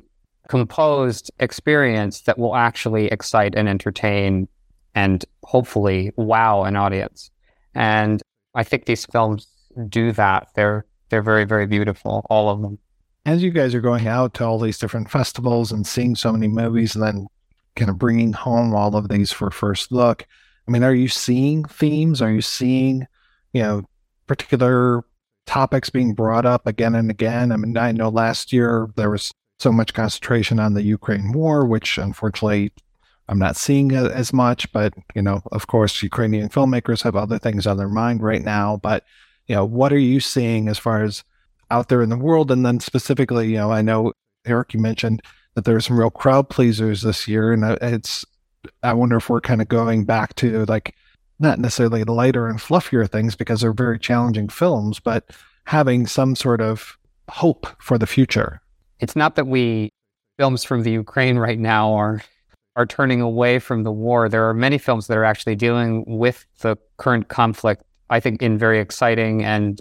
composed 0.49 1.33
experience 1.41 2.21
that 2.21 2.39
will 2.39 2.55
actually 2.55 3.07
excite 3.07 3.57
and 3.57 3.69
entertain 3.69 4.47
and 4.95 5.25
hopefully 5.43 6.13
wow 6.15 6.63
an 6.63 6.77
audience. 6.77 7.29
And 7.75 8.23
I 8.55 8.63
think 8.63 8.85
these 8.85 9.05
films 9.05 9.49
do 9.89 10.13
that. 10.13 10.51
They're 10.55 10.87
they're 11.09 11.23
very 11.23 11.45
very 11.45 11.67
beautiful, 11.67 12.25
all 12.31 12.51
of 12.51 12.63
them. 12.63 12.79
As 13.25 13.43
you 13.43 13.51
guys 13.51 13.75
are 13.75 13.81
going 13.81 14.07
out 14.07 14.35
to 14.35 14.45
all 14.45 14.61
these 14.61 14.79
different 14.79 15.11
festivals 15.11 15.73
and 15.73 15.85
seeing 15.85 16.15
so 16.15 16.31
many 16.31 16.47
movies, 16.47 16.95
and 16.95 17.03
then 17.03 17.27
kind 17.77 17.91
of 17.91 17.99
bringing 17.99 18.33
home 18.33 18.75
all 18.75 18.97
of 18.97 19.09
these 19.09 19.31
for 19.31 19.51
first 19.51 19.93
look, 19.93 20.27
I 20.67 20.71
mean, 20.71 20.83
are 20.83 20.95
you 20.95 21.09
seeing 21.09 21.65
themes? 21.65 22.21
Are 22.21 22.33
you 22.33 22.43
seeing, 22.43 23.07
you 23.53 23.63
know, 23.63 23.85
particular 24.27 25.05
topics 25.47 25.91
being 25.91 26.15
brought 26.15 26.45
up 26.45 26.67
again 26.67 26.95
and 26.95 27.11
again? 27.11 27.53
I 27.53 27.57
mean, 27.57 27.77
I 27.77 27.93
know 27.93 28.09
last 28.09 28.53
year 28.53 28.89
there 28.97 29.11
was 29.11 29.31
so 29.59 29.71
much 29.71 29.95
concentration 29.95 30.59
on 30.59 30.75
the 30.75 30.83
Ukraine 30.83 31.33
war, 31.33 31.65
which 31.65 31.99
unfortunately 31.99 32.73
I'm 33.29 33.39
not 33.39 33.57
seeing 33.57 33.93
as 33.93 34.33
much. 34.33 34.71
But, 34.73 34.95
you 35.15 35.23
know, 35.23 35.43
of 35.53 35.67
course, 35.67 36.03
Ukrainian 36.03 36.49
filmmakers 36.49 37.03
have 37.03 37.17
other 37.17 37.39
things 37.39 37.67
on 37.67 37.77
their 37.77 37.89
mind 37.89 38.23
right 38.23 38.43
now. 38.43 38.79
But, 38.83 39.05
you 39.47 39.55
know, 39.55 39.65
what 39.65 39.93
are 39.93 39.99
you 39.99 40.21
seeing 40.21 40.69
as 40.69 40.79
far 40.79 41.03
as 41.03 41.25
out 41.71 41.89
there 41.89 42.03
in 42.03 42.11
the 42.11 42.17
world? 42.17 42.51
And 42.51 42.67
then 42.67 42.81
specifically, 42.81 43.49
you 43.49 43.57
know, 43.57 43.71
I 43.71 43.83
know, 43.83 44.13
Eric, 44.45 44.75
you 44.75 44.81
mentioned 44.81 45.23
that 45.57 45.65
there 45.65 45.75
are 45.75 45.81
some 45.81 45.99
real 45.99 46.11
crowd 46.11 46.49
pleasers 46.49 47.03
this 47.03 47.27
year. 47.27 47.53
And 47.53 47.65
it's, 47.83 48.25
I 48.85 48.93
wonder 48.93 49.17
if 49.17 49.29
we're 49.29 49.41
kind 49.41 49.61
of 49.61 49.69
going 49.69 50.05
back 50.05 50.37
to 50.37 50.65
like, 50.67 50.95
not 51.41 51.59
necessarily 51.59 52.05
lighter 52.05 52.47
and 52.47 52.61
fluffier 52.61 53.11
things 53.11 53.35
because 53.35 53.61
they're 53.61 53.73
very 53.73 53.99
challenging 53.99 54.49
films, 54.49 55.01
but 55.01 55.33
having 55.65 56.07
some 56.07 56.37
sort 56.37 56.61
of 56.61 56.97
hope 57.29 57.67
for 57.83 57.99
the 57.99 58.07
future 58.07 58.63
it's 59.01 59.17
not 59.17 59.37
that 59.37 59.47
we 59.47 59.91
films 60.39 60.65
from 60.65 60.83
the 60.83 60.91
Ukraine 60.91 61.39
right 61.39 61.59
now 61.59 61.93
are 61.95 62.23
are 62.77 62.87
turning 62.87 63.23
away 63.23 63.59
from 63.59 63.85
the 63.85 63.93
war. 63.93 64.29
There 64.29 64.47
are 64.49 64.55
many 64.55 64.77
films 64.77 65.07
that 65.07 65.17
are 65.17 65.25
actually 65.25 65.57
dealing 65.57 66.05
with 66.07 66.45
the 66.61 66.77
current 66.99 67.29
conflict, 67.29 67.83
I 68.11 68.21
think, 68.21 68.43
in 68.43 68.59
very 68.59 68.81
exciting 68.81 69.43
and 69.43 69.81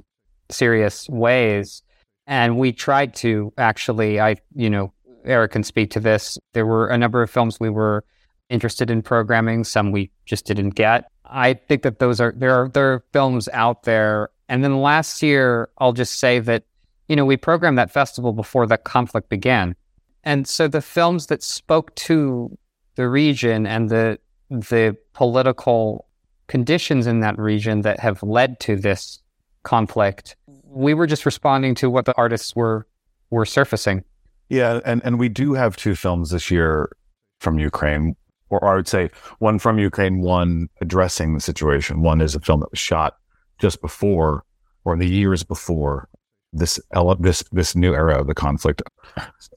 serious 0.49 1.09
ways. 1.09 1.81
And 2.25 2.57
we 2.57 2.71
tried 2.71 3.13
to 3.15 3.51
actually, 3.57 4.21
I, 4.21 4.37
you 4.55 4.69
know, 4.69 4.93
Eric 5.25 5.51
can 5.51 5.63
speak 5.63 5.91
to 5.91 5.99
this. 5.99 6.37
There 6.53 6.65
were 6.65 6.87
a 6.87 6.97
number 6.97 7.21
of 7.21 7.29
films 7.29 7.59
we 7.59 7.69
were 7.69 8.03
interested 8.49 8.89
in 8.89 9.01
programming, 9.01 9.63
some 9.63 9.91
we 9.91 10.11
just 10.25 10.45
didn't 10.45 10.71
get. 10.71 11.09
I 11.25 11.53
think 11.53 11.81
that 11.81 11.99
those 11.99 12.21
are 12.21 12.33
there 12.35 12.53
are 12.53 12.69
there 12.69 12.93
are 12.93 13.03
films 13.11 13.49
out 13.53 13.83
there. 13.83 14.29
And 14.47 14.63
then 14.63 14.81
last 14.81 15.23
year, 15.23 15.69
I'll 15.79 15.93
just 15.93 16.19
say 16.19 16.39
that 16.39 16.63
you 17.07 17.15
know, 17.15 17.25
we 17.25 17.37
programmed 17.37 17.77
that 17.77 17.91
festival 17.91 18.33
before 18.33 18.65
the 18.65 18.77
conflict 18.77 19.29
began. 19.29 19.75
And 20.23 20.47
so 20.47 20.67
the 20.67 20.81
films 20.81 21.27
that 21.27 21.43
spoke 21.43 21.93
to 21.95 22.57
the 22.95 23.07
region 23.07 23.67
and 23.67 23.89
the 23.89 24.19
the 24.49 24.95
political 25.13 26.07
conditions 26.47 27.07
in 27.07 27.19
that 27.19 27.37
region 27.37 27.81
that 27.81 27.99
have 27.99 28.21
led 28.21 28.59
to 28.59 28.75
this 28.75 29.19
conflict, 29.63 30.35
we 30.63 30.93
were 30.93 31.07
just 31.07 31.25
responding 31.25 31.73
to 31.75 31.89
what 31.89 32.05
the 32.05 32.15
artists 32.17 32.55
were 32.55 32.87
were 33.29 33.45
surfacing. 33.45 34.03
Yeah, 34.49 34.79
and, 34.85 35.01
and 35.03 35.19
we 35.19 35.29
do 35.29 35.53
have 35.53 35.75
two 35.75 35.95
films 35.95 36.29
this 36.29 36.51
year 36.51 36.95
from 37.39 37.59
Ukraine, 37.59 38.15
or 38.49 38.63
I 38.65 38.75
would 38.75 38.87
say 38.87 39.09
one 39.39 39.59
from 39.59 39.79
Ukraine, 39.79 40.21
one 40.21 40.69
addressing 40.81 41.33
the 41.33 41.39
situation. 41.39 42.01
One 42.01 42.21
is 42.21 42.35
a 42.35 42.39
film 42.39 42.59
that 42.59 42.71
was 42.71 42.79
shot 42.79 43.17
just 43.59 43.81
before 43.81 44.43
or 44.83 44.93
in 44.93 44.99
the 44.99 45.07
years 45.07 45.43
before 45.43 46.07
this 46.53 46.79
this 47.19 47.43
this 47.51 47.75
new 47.75 47.93
era 47.93 48.19
of 48.19 48.27
the 48.27 48.33
conflict 48.33 48.81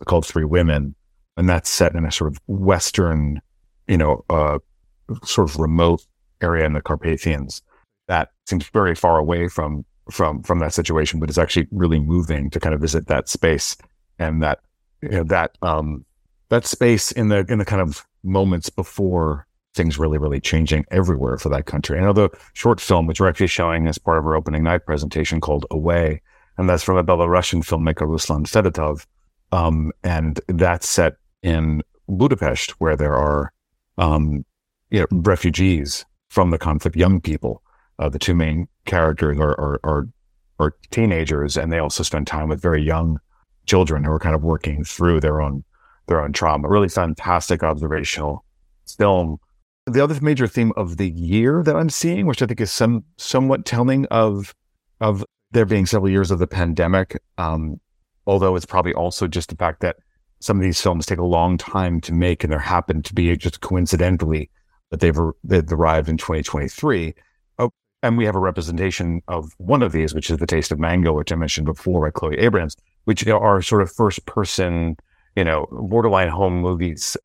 called 0.06 0.26
Three 0.26 0.44
Women, 0.44 0.94
and 1.36 1.48
that's 1.48 1.70
set 1.70 1.94
in 1.94 2.04
a 2.04 2.10
sort 2.10 2.32
of 2.32 2.40
western, 2.46 3.40
you 3.86 3.96
know, 3.96 4.24
uh, 4.30 4.58
sort 5.22 5.48
of 5.48 5.58
remote 5.58 6.04
area 6.42 6.66
in 6.66 6.72
the 6.72 6.82
Carpathians. 6.82 7.62
That 8.08 8.30
seems 8.46 8.66
very 8.68 8.94
far 8.94 9.18
away 9.18 9.48
from 9.48 9.84
from 10.10 10.42
from 10.42 10.58
that 10.58 10.74
situation, 10.74 11.20
but 11.20 11.28
it's 11.28 11.38
actually 11.38 11.68
really 11.70 12.00
moving 12.00 12.50
to 12.50 12.58
kind 12.58 12.74
of 12.74 12.80
visit 12.80 13.06
that 13.06 13.28
space 13.28 13.76
and 14.18 14.42
that 14.42 14.60
you 15.02 15.08
know, 15.10 15.24
that 15.24 15.56
um 15.62 16.04
that 16.48 16.66
space 16.66 17.12
in 17.12 17.28
the 17.28 17.44
in 17.48 17.58
the 17.58 17.64
kind 17.64 17.82
of 17.82 18.06
moments 18.22 18.70
before 18.70 19.46
things 19.74 19.98
really 19.98 20.18
really 20.18 20.40
changing 20.40 20.84
everywhere 20.90 21.38
for 21.38 21.48
that 21.48 21.66
country. 21.66 21.98
Another 21.98 22.28
short 22.54 22.80
film 22.80 23.06
which 23.06 23.20
we're 23.20 23.28
actually 23.28 23.46
showing 23.46 23.86
as 23.86 23.98
part 23.98 24.18
of 24.18 24.26
our 24.26 24.34
opening 24.34 24.62
night 24.62 24.84
presentation 24.86 25.40
called 25.40 25.66
Away 25.70 26.20
and 26.58 26.68
that's 26.68 26.82
from 26.82 26.96
a 26.96 27.04
Belarusian 27.04 27.62
filmmaker, 27.62 28.06
Ruslan 28.06 28.44
Fedotov. 28.44 29.06
Um, 29.52 29.92
and 30.02 30.40
that's 30.48 30.88
set 30.88 31.14
in 31.42 31.82
Budapest, 32.08 32.72
where 32.80 32.96
there 32.96 33.14
are, 33.14 33.52
um, 33.96 34.44
you 34.90 35.00
know, 35.00 35.06
refugees 35.12 36.04
from 36.28 36.50
the 36.50 36.58
conflict, 36.58 36.96
young 36.96 37.20
people. 37.20 37.62
Uh, 37.98 38.08
the 38.08 38.18
two 38.18 38.34
main 38.34 38.68
characters 38.84 39.38
are, 39.38 39.58
are, 39.58 39.80
are, 39.84 40.08
are 40.58 40.74
teenagers, 40.90 41.56
and 41.56 41.72
they 41.72 41.78
also 41.78 42.02
spend 42.02 42.26
time 42.26 42.48
with 42.48 42.60
very 42.60 42.82
young 42.82 43.20
children 43.68 44.04
who 44.04 44.10
are 44.10 44.18
kind 44.18 44.34
of 44.34 44.42
working 44.42 44.84
through 44.84 45.20
their 45.20 45.40
own 45.40 45.64
their 46.06 46.20
own 46.20 46.32
trauma. 46.32 46.68
Really 46.68 46.88
fantastic 46.88 47.62
observational 47.62 48.44
film. 48.96 49.38
The 49.86 50.02
other 50.02 50.18
major 50.20 50.46
theme 50.46 50.72
of 50.76 50.96
the 50.96 51.10
year 51.10 51.62
that 51.62 51.76
I'm 51.76 51.90
seeing, 51.90 52.26
which 52.26 52.42
I 52.42 52.46
think 52.46 52.60
is 52.60 52.72
some 52.72 53.04
somewhat 53.16 53.64
telling 53.64 54.06
of 54.06 54.54
of 55.00 55.24
there 55.50 55.64
being 55.64 55.86
several 55.86 56.10
years 56.10 56.30
of 56.30 56.38
the 56.38 56.46
pandemic, 56.46 57.20
um, 57.38 57.80
although 58.26 58.56
it's 58.56 58.66
probably 58.66 58.94
also 58.94 59.26
just 59.26 59.48
the 59.48 59.56
fact 59.56 59.80
that 59.80 59.96
some 60.40 60.56
of 60.56 60.62
these 60.62 60.80
films 60.80 61.06
take 61.06 61.18
a 61.18 61.24
long 61.24 61.56
time 61.56 62.00
to 62.02 62.12
make, 62.12 62.44
and 62.44 62.52
there 62.52 62.60
happened 62.60 63.04
to 63.06 63.14
be 63.14 63.34
just 63.36 63.60
coincidentally 63.60 64.50
that 64.90 65.00
they've, 65.00 65.18
they've 65.42 65.72
arrived 65.72 66.08
in 66.08 66.16
2023. 66.16 67.14
Oh, 67.58 67.70
and 68.02 68.16
we 68.16 68.24
have 68.24 68.36
a 68.36 68.40
representation 68.40 69.22
of 69.28 69.52
one 69.58 69.82
of 69.82 69.92
these, 69.92 70.14
which 70.14 70.30
is 70.30 70.38
The 70.38 70.46
Taste 70.46 70.70
of 70.70 70.78
Mango, 70.78 71.12
which 71.12 71.32
I 71.32 71.36
mentioned 71.36 71.66
before 71.66 72.02
by 72.06 72.10
Chloe 72.10 72.38
Abrahams, 72.38 72.76
which 73.08 73.26
are 73.26 73.62
sort 73.62 73.80
of 73.80 73.90
first 73.90 74.26
person, 74.26 74.94
you 75.34 75.42
know, 75.42 75.66
borderline 75.70 76.28
home 76.28 76.60
movies 76.60 77.16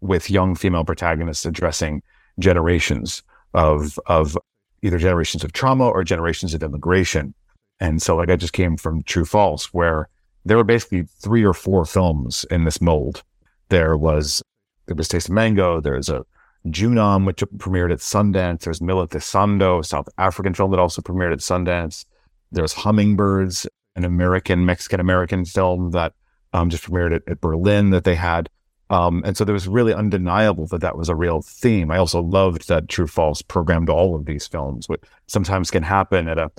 with 0.00 0.30
young 0.30 0.54
female 0.54 0.84
protagonists 0.84 1.44
addressing 1.44 2.00
generations 2.38 3.24
of, 3.52 3.98
of 4.06 4.38
either 4.82 4.98
generations 4.98 5.42
of 5.42 5.52
trauma 5.52 5.88
or 5.88 6.04
generations 6.04 6.54
of 6.54 6.62
immigration. 6.62 7.34
And 7.80 8.00
so 8.00 8.14
like 8.14 8.30
I 8.30 8.36
just 8.36 8.52
came 8.52 8.76
from 8.76 9.02
True 9.02 9.24
False 9.24 9.74
where 9.74 10.08
there 10.44 10.56
were 10.56 10.62
basically 10.62 11.08
three 11.20 11.44
or 11.44 11.54
four 11.54 11.84
films 11.86 12.46
in 12.48 12.62
this 12.62 12.80
mold. 12.80 13.24
There 13.68 13.96
was 13.96 14.44
there 14.86 14.94
was 14.94 15.08
Taste 15.08 15.28
of 15.28 15.34
Mango, 15.34 15.80
there's 15.80 16.08
a 16.08 16.24
Joonam, 16.68 17.26
which 17.26 17.42
premiered 17.56 17.92
at 17.92 17.98
Sundance. 17.98 18.60
There's 18.60 18.78
Milisuthando, 18.78 19.80
a 19.80 19.84
South 19.84 20.08
African 20.18 20.54
film 20.54 20.70
that 20.70 20.78
also 20.78 21.02
premiered 21.02 21.32
at 21.32 21.40
Sundance. 21.40 22.04
There's 22.52 22.74
Hummingbirds, 22.74 23.66
an 23.96 24.04
American, 24.04 24.64
Mexican 24.64 25.00
American 25.00 25.44
film 25.44 25.90
that 25.90 26.14
um, 26.52 26.70
just 26.70 26.84
premiered 26.84 27.14
at, 27.14 27.22
at, 27.26 27.40
Berlin 27.40 27.90
that 27.90 28.04
they 28.04 28.14
had. 28.14 28.48
Um, 28.90 29.22
and 29.24 29.36
so 29.36 29.44
there 29.44 29.54
was 29.54 29.66
really 29.66 29.94
undeniable 29.94 30.66
that 30.66 30.82
that 30.82 30.98
was 30.98 31.08
a 31.08 31.14
real 31.14 31.40
theme. 31.42 31.90
I 31.90 31.96
also 31.96 32.20
loved 32.22 32.68
that 32.68 32.88
True 32.88 33.06
False 33.06 33.40
programmed 33.40 33.88
all 33.88 34.14
of 34.14 34.26
these 34.26 34.46
films, 34.46 34.88
which 34.88 35.00
sometimes 35.26 35.70
can 35.70 35.82
happen 35.82 36.28
at 36.28 36.38
a 36.38 36.50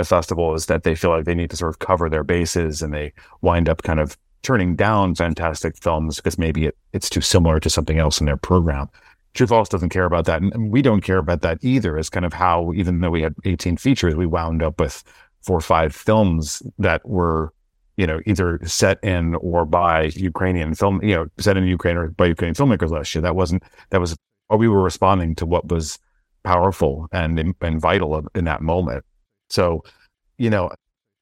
the 0.00 0.04
festival 0.04 0.54
is 0.54 0.66
that 0.66 0.82
they 0.82 0.94
feel 0.94 1.10
like 1.10 1.24
they 1.24 1.34
need 1.34 1.50
to 1.50 1.56
sort 1.56 1.70
of 1.70 1.78
cover 1.78 2.08
their 2.08 2.24
bases 2.24 2.82
and 2.82 2.92
they 2.92 3.12
wind 3.42 3.68
up 3.68 3.82
kind 3.82 4.00
of 4.00 4.16
turning 4.42 4.74
down 4.74 5.14
fantastic 5.14 5.76
films 5.76 6.16
because 6.16 6.38
maybe 6.38 6.66
it, 6.66 6.76
it's 6.92 7.10
too 7.10 7.20
similar 7.20 7.60
to 7.60 7.70
something 7.70 7.98
else 7.98 8.20
in 8.20 8.26
their 8.26 8.36
program. 8.36 8.88
True 9.34 9.46
False 9.46 9.68
doesn't 9.68 9.90
care 9.90 10.06
about 10.06 10.24
that. 10.24 10.42
And 10.42 10.72
we 10.72 10.82
don't 10.82 11.02
care 11.02 11.18
about 11.18 11.42
that 11.42 11.58
either. 11.62 11.96
is 11.96 12.10
kind 12.10 12.26
of 12.26 12.32
how, 12.32 12.72
even 12.74 13.00
though 13.00 13.10
we 13.10 13.22
had 13.22 13.34
18 13.44 13.76
features, 13.76 14.16
we 14.16 14.26
wound 14.26 14.62
up 14.62 14.80
with 14.80 15.04
four 15.42 15.56
or 15.56 15.62
five 15.62 15.94
films 15.94 16.62
that 16.78 17.06
were, 17.08 17.52
you 17.96 18.06
know, 18.06 18.20
either 18.26 18.60
set 18.64 18.98
in 19.02 19.34
or 19.36 19.64
by 19.64 20.04
Ukrainian 20.14 20.74
film, 20.74 21.02
you 21.02 21.14
know, 21.14 21.26
set 21.38 21.56
in 21.56 21.64
Ukraine 21.64 21.96
or 21.96 22.08
by 22.08 22.26
Ukrainian 22.26 22.54
filmmakers 22.54 22.90
last 22.90 23.14
year. 23.14 23.22
That 23.22 23.36
wasn't, 23.36 23.62
that 23.90 24.00
was, 24.00 24.16
or 24.48 24.58
we 24.58 24.68
were 24.68 24.82
responding 24.82 25.34
to 25.36 25.46
what 25.46 25.68
was 25.68 25.98
powerful 26.44 27.08
and, 27.12 27.54
and 27.60 27.80
vital 27.80 28.26
in 28.34 28.44
that 28.44 28.62
moment. 28.62 29.04
So, 29.48 29.82
you 30.38 30.50
know, 30.50 30.70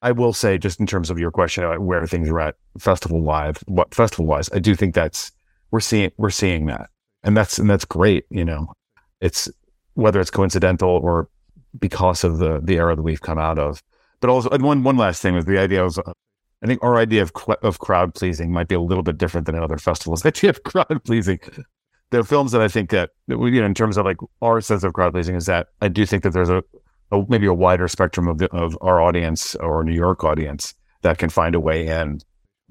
I 0.01 0.11
will 0.13 0.33
say, 0.33 0.57
just 0.57 0.79
in 0.79 0.85
terms 0.85 1.09
of 1.09 1.19
your 1.19 1.31
question 1.31 1.63
about 1.63 1.81
where 1.81 2.05
things 2.07 2.29
are 2.29 2.39
at 2.39 2.55
festival 2.77 3.21
live, 3.21 3.57
what 3.67 3.93
festival 3.93 4.25
wise, 4.25 4.49
I 4.53 4.59
do 4.59 4.75
think 4.75 4.95
that's 4.95 5.31
we're 5.71 5.81
seeing 5.81 6.11
we're 6.17 6.29
seeing 6.29 6.67
that, 6.67 6.89
and 7.23 7.35
that's 7.35 7.59
and 7.59 7.69
that's 7.69 7.85
great. 7.85 8.25
You 8.29 8.45
know, 8.45 8.73
it's 9.19 9.49
whether 9.95 10.21
it's 10.21 10.31
coincidental 10.31 10.89
or 10.89 11.29
because 11.77 12.23
of 12.23 12.37
the 12.37 12.61
the 12.63 12.77
era 12.77 12.95
that 12.95 13.01
we've 13.01 13.21
come 13.21 13.37
out 13.37 13.59
of. 13.59 13.81
But 14.21 14.29
also, 14.29 14.49
one 14.57 14.83
one 14.83 14.97
last 14.97 15.21
thing 15.21 15.35
was 15.35 15.45
the 15.45 15.59
idea 15.59 15.83
was, 15.83 15.97
uh, 15.97 16.13
I 16.63 16.67
think 16.67 16.83
our 16.83 16.97
idea 16.97 17.21
of 17.21 17.31
of 17.61 17.79
crowd 17.79 18.13
pleasing 18.15 18.51
might 18.51 18.67
be 18.67 18.75
a 18.75 18.81
little 18.81 19.03
bit 19.03 19.17
different 19.17 19.47
than 19.47 19.55
other 19.55 19.77
festivals. 19.77 20.25
Idea 20.25 20.49
of 20.49 20.63
crowd 20.63 21.01
pleasing, 21.05 21.39
there 22.11 22.19
are 22.19 22.25
films 22.25 22.51
that 22.51 22.61
I 22.61 22.67
think 22.67 22.89
that 22.89 23.11
you 23.27 23.37
know, 23.37 23.65
in 23.65 23.73
terms 23.73 23.97
of 23.97 24.05
like 24.05 24.17
our 24.41 24.61
sense 24.61 24.83
of 24.83 24.93
crowd 24.93 25.13
pleasing, 25.13 25.35
is 25.35 25.45
that 25.45 25.67
I 25.81 25.87
do 25.87 26.05
think 26.05 26.23
that 26.23 26.31
there's 26.31 26.49
a 26.49 26.63
a, 27.11 27.23
maybe 27.27 27.47
a 27.47 27.53
wider 27.53 27.87
spectrum 27.87 28.27
of 28.27 28.37
the, 28.37 28.51
of 28.51 28.77
our 28.81 29.01
audience 29.01 29.55
or 29.55 29.83
New 29.83 29.93
York 29.93 30.23
audience 30.23 30.73
that 31.01 31.17
can 31.17 31.29
find 31.29 31.55
a 31.55 31.59
way 31.59 31.87
in 31.87 32.19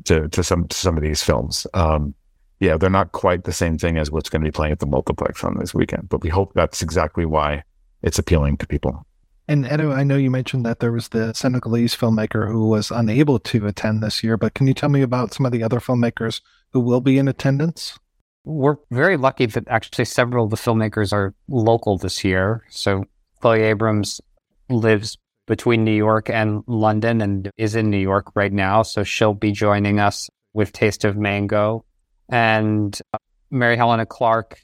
to 0.05 0.29
to 0.29 0.45
some 0.45 0.69
to 0.69 0.77
some 0.77 0.97
of 0.97 1.03
these 1.03 1.23
films. 1.23 1.67
Um, 1.75 2.15
yeah, 2.61 2.77
they're 2.77 2.91
not 2.91 3.13
quite 3.13 3.45
the 3.45 3.53
same 3.53 3.79
thing 3.79 3.99
as 3.99 4.11
what's 4.11 4.29
going 4.29 4.43
to 4.43 4.47
be 4.47 4.53
playing 4.53 4.73
at 4.73 4.81
the 4.81 4.87
multiplex 4.87 5.45
on 5.45 5.57
this 5.59 5.75
weekend, 5.75 6.09
but 6.09 6.23
we 6.23 6.29
hope 6.29 6.53
that's 6.55 6.83
exactly 6.83 7.25
why 7.25 7.63
it's 8.03 8.19
appealing 8.19 8.57
to 8.59 8.67
people. 8.67 9.07
And 9.49 9.65
Edo, 9.65 9.93
I 9.93 10.05
know 10.05 10.17
you 10.17 10.31
mentioned 10.31 10.67
that 10.67 10.81
there 10.81 10.93
was 10.93 11.09
the 11.09 11.33
Senegalese 11.33 11.97
filmmaker 11.97 12.49
who 12.49 12.69
was 12.69 12.91
unable 12.91 13.39
to 13.39 13.67
attend 13.67 14.03
this 14.03 14.23
year, 14.23 14.37
but 14.37 14.53
can 14.53 14.67
you 14.67 14.75
tell 14.75 14.91
me 14.91 15.01
about 15.01 15.33
some 15.33 15.47
of 15.47 15.53
the 15.53 15.63
other 15.63 15.81
filmmakers 15.81 16.43
who 16.73 16.81
will 16.81 17.01
be 17.01 17.17
in 17.17 17.29
attendance? 17.29 17.99
We're 18.45 18.77
very 18.91 19.17
lucky 19.17 19.47
that 19.47 19.67
actually 19.69 20.05
several 20.05 20.45
of 20.45 20.51
the 20.51 20.57
filmmakers 20.57 21.15
are 21.15 21.35
local 21.49 21.97
this 21.97 22.23
year. 22.25 22.63
So 22.69 23.05
Chloe 23.41 23.63
Abrahams 23.63 24.21
lives 24.69 25.17
between 25.47 25.83
New 25.83 25.93
York 25.93 26.29
and 26.29 26.63
London 26.67 27.23
and 27.23 27.51
is 27.57 27.75
in 27.75 27.89
New 27.89 27.99
York 27.99 28.27
right 28.35 28.53
now. 28.53 28.83
So 28.83 29.03
she'll 29.03 29.33
be 29.33 29.53
joining 29.53 29.99
us 29.99 30.29
with 30.53 30.73
Taste 30.73 31.07
of 31.07 31.17
Mango. 31.17 31.87
And 32.29 33.01
uh, 33.15 33.19
Mary 33.51 33.77
Helena 33.77 34.05
Clark 34.05 34.61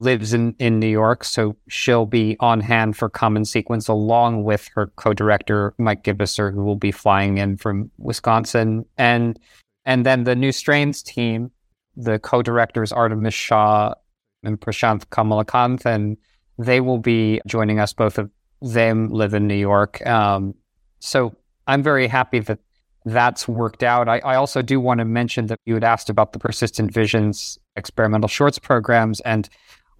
lives 0.00 0.32
in, 0.32 0.54
in 0.58 0.80
New 0.80 0.88
York. 0.88 1.24
So 1.24 1.56
she'll 1.68 2.06
be 2.06 2.36
on 2.40 2.60
hand 2.60 2.96
for 2.96 3.08
Common 3.08 3.44
Sequence 3.44 3.86
along 3.86 4.44
with 4.44 4.68
her 4.74 4.88
co 4.96 5.12
director, 5.12 5.74
Mike 5.78 6.02
Gibisser, 6.02 6.52
who 6.52 6.64
will 6.64 6.76
be 6.76 6.90
flying 6.90 7.38
in 7.38 7.56
from 7.56 7.90
Wisconsin. 7.98 8.84
And 8.98 9.38
and 9.84 10.04
then 10.04 10.24
the 10.24 10.34
New 10.34 10.52
Strains 10.52 11.02
team, 11.02 11.50
the 11.96 12.18
co 12.18 12.42
directors 12.42 12.92
Artemis 12.92 13.34
Shaw 13.34 13.94
and 14.42 14.60
Prashanth 14.60 15.06
Kamalakanthan, 15.06 16.16
they 16.58 16.80
will 16.80 16.98
be 16.98 17.40
joining 17.46 17.78
us 17.78 17.92
both 17.92 18.18
of 18.18 18.30
them 18.62 19.08
live 19.08 19.34
in 19.34 19.46
New 19.46 19.54
York. 19.54 20.04
Um, 20.06 20.54
so 20.98 21.34
I'm 21.66 21.82
very 21.82 22.06
happy 22.06 22.40
that 22.40 22.58
that's 23.06 23.48
worked 23.48 23.82
out. 23.82 24.08
I, 24.08 24.18
I, 24.18 24.34
also 24.36 24.60
do 24.60 24.78
want 24.78 24.98
to 24.98 25.06
mention 25.06 25.46
that 25.46 25.58
you 25.64 25.72
had 25.72 25.84
asked 25.84 26.10
about 26.10 26.34
the 26.34 26.38
Persistent 26.38 26.92
Visions 26.92 27.58
experimental 27.76 28.28
shorts 28.28 28.58
programs, 28.58 29.20
and 29.20 29.48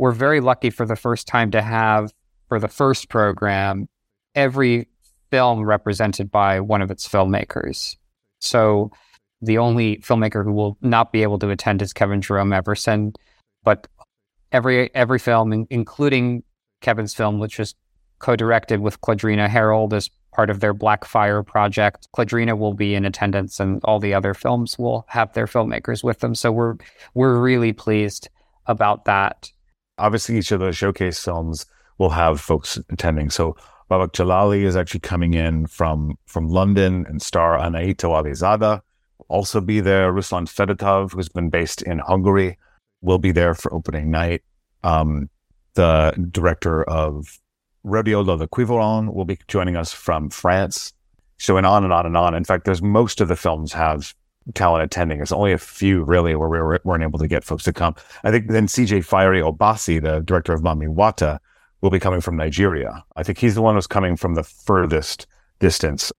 we're 0.01 0.13
very 0.13 0.41
lucky 0.41 0.71
for 0.71 0.87
the 0.87 0.97
first 0.97 1.29
time 1.29 1.51
to 1.51 1.61
have, 1.61 2.11
for 2.49 2.59
the 2.59 2.69
first 2.69 3.11
program, 3.11 3.87
every 4.35 4.89
film 5.31 5.63
represented 5.63 6.31
by 6.31 6.59
one 6.59 6.81
of 6.81 6.91
its 6.91 7.07
filmmakers. 7.07 7.97
So 8.41 8.93
the 9.43 9.59
only 9.59 9.99
filmmaker 9.99 10.43
who 10.43 10.53
will 10.53 10.79
not 10.81 11.13
be 11.13 11.23
able 11.23 11.39
to 11.41 11.51
attend 11.51 11.83
is 11.83 11.93
Kevin 11.93 12.23
Jerome 12.23 12.55
Everson, 12.55 13.13
but 13.63 13.89
every 14.53 14.93
every 14.95 15.19
film, 15.19 15.67
including 15.69 16.45
Kevin's 16.81 17.13
film, 17.13 17.39
which 17.39 17.59
was 17.59 17.75
co-directed 18.21 18.81
with 18.81 19.03
Claudrena 19.03 19.51
Harold 19.51 19.93
as 19.93 20.09
part 20.33 20.49
of 20.49 20.61
their 20.61 20.73
Blackfire 20.73 21.47
project. 21.47 22.09
Claudrena 22.17 22.57
will 22.57 22.73
be 22.73 22.95
in 22.95 23.05
attendance, 23.05 23.61
and 23.61 23.85
all 23.85 24.01
the 24.01 24.15
other 24.15 24.33
films 24.33 24.79
will 24.79 25.05
have 25.09 25.35
their 25.35 25.47
filmmakers 25.47 26.03
with 26.03 26.21
them. 26.21 26.35
So 26.35 26.51
we're 26.51 26.77
we're 27.13 27.39
really 27.39 27.75
pleased 27.75 28.31
about 28.65 29.05
that. 29.05 29.53
Obviously, 30.01 30.39
each 30.39 30.53
of 30.53 30.61
the 30.61 30.73
showcase 30.73 31.23
films 31.23 31.67
will 31.99 32.11
have 32.11 32.41
folks 32.41 32.79
attending. 32.91 33.31
So 33.31 33.57
Babak 33.91 34.13
Jalali 34.13 34.63
is 34.63 34.77
actually 34.77 35.01
coming 35.01 35.35
in 35.35 35.67
from 35.67 36.17
from 36.27 36.49
London 36.49 37.05
and 37.09 37.21
star 37.21 37.59
Anaito 37.59 38.11
Alizada. 38.11 38.81
Will 39.19 39.27
also 39.29 39.61
be 39.61 39.81
there. 39.81 40.13
Ruslan 40.13 40.47
Fedotov, 40.47 41.13
who's 41.13 41.29
been 41.29 41.51
based 41.51 41.83
in 41.83 41.99
Hungary, 41.99 42.59
will 43.03 43.19
be 43.19 43.33
there 43.33 43.55
for 43.55 43.73
opening 43.75 44.11
night. 44.11 44.43
Um, 44.83 45.29
the 45.75 46.15
director 46.31 46.83
of 46.85 47.39
Rodeo, 47.83 48.23
Lola 48.23 48.49
Quivoron 48.49 49.13
will 49.15 49.25
be 49.25 49.39
joining 49.49 49.77
us 49.77 49.93
from 49.93 50.31
France. 50.31 50.93
So, 51.39 51.57
and 51.57 51.67
on 51.67 51.85
and 51.85 51.93
on 51.93 52.07
and 52.07 52.17
on. 52.17 52.35
In 52.35 52.45
fact, 52.45 52.65
there's 52.65 52.83
most 52.83 53.21
of 53.21 53.29
the 53.29 53.37
films 53.37 53.73
have 53.73 54.15
talent 54.55 54.85
attending. 54.85 55.19
There's 55.19 55.33
only 55.33 55.53
a 55.53 55.59
few 55.59 56.03
really 56.05 56.35
where 56.35 56.49
we 56.49 56.79
weren't 56.85 57.03
able 57.03 57.19
to 57.19 57.29
get 57.29 57.45
folks 57.45 57.65
to 57.65 57.73
come. 57.73 57.95
I 58.25 58.31
think 58.31 58.49
then 58.49 58.67
CJ 58.67 59.05
Fiery 59.05 59.41
Obasi, 59.41 60.01
the 60.01 60.21
director 60.21 60.53
of 60.53 60.63
Mami 60.63 60.89
Wata, 60.95 61.39
will 61.81 61.91
be 61.91 62.01
coming 62.01 62.21
from 62.21 62.37
Nigeria. 62.37 63.05
I 63.17 63.23
think 63.23 63.39
he's 63.39 63.55
the 63.55 63.63
one 63.63 63.75
who's 63.75 63.87
coming 63.87 64.17
from 64.17 64.35
the 64.35 64.43
furthest 64.43 65.27
distance. 65.59 66.13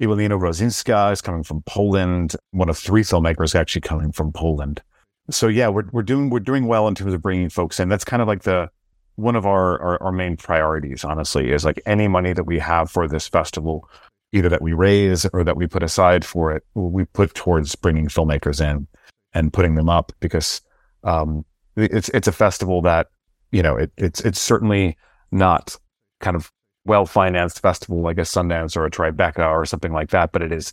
Ewelina 0.00 0.38
Rosinska 0.38 1.12
is 1.12 1.20
coming 1.20 1.42
from 1.42 1.62
Poland. 1.62 2.36
One 2.52 2.68
of 2.68 2.78
three 2.78 3.02
filmmakers 3.02 3.54
actually 3.54 3.80
coming 3.80 4.12
from 4.12 4.32
Poland. 4.32 4.82
So 5.30 5.48
yeah, 5.48 5.68
we're 5.68 5.84
we're 5.92 6.02
doing 6.02 6.30
we're 6.30 6.40
doing 6.40 6.66
well 6.66 6.88
in 6.88 6.94
terms 6.94 7.12
of 7.12 7.20
bringing 7.20 7.48
folks 7.50 7.80
in. 7.80 7.88
That's 7.88 8.04
kind 8.04 8.22
of 8.22 8.28
like 8.28 8.44
the 8.44 8.70
one 9.16 9.34
of 9.34 9.46
our, 9.46 9.80
our, 9.82 10.02
our 10.04 10.12
main 10.12 10.36
priorities, 10.36 11.04
honestly, 11.04 11.50
is 11.50 11.64
like 11.64 11.82
any 11.86 12.06
money 12.06 12.32
that 12.32 12.44
we 12.44 12.56
have 12.60 12.88
for 12.88 13.08
this 13.08 13.26
festival, 13.26 13.90
either 14.32 14.48
that 14.48 14.62
we 14.62 14.72
raise 14.72 15.26
or 15.32 15.44
that 15.44 15.56
we 15.56 15.66
put 15.66 15.82
aside 15.82 16.24
for 16.24 16.52
it, 16.52 16.64
we 16.74 17.04
put 17.04 17.34
towards 17.34 17.74
bringing 17.74 18.08
filmmakers 18.08 18.60
in 18.60 18.86
and 19.32 19.52
putting 19.52 19.74
them 19.74 19.88
up 19.88 20.12
because 20.20 20.60
um, 21.04 21.44
it's 21.76 22.08
it's 22.10 22.28
a 22.28 22.32
festival 22.32 22.82
that 22.82 23.08
you 23.52 23.62
know 23.62 23.76
it, 23.76 23.90
it's 23.96 24.20
it's 24.20 24.40
certainly 24.40 24.96
not 25.30 25.76
kind 26.20 26.36
of 26.36 26.50
well 26.84 27.06
financed 27.06 27.60
festival 27.60 28.00
like 28.00 28.18
a 28.18 28.22
Sundance 28.22 28.76
or 28.76 28.84
a 28.84 28.90
Tribeca 28.90 29.50
or 29.50 29.66
something 29.66 29.92
like 29.92 30.10
that, 30.10 30.32
but 30.32 30.42
it 30.42 30.52
is. 30.52 30.72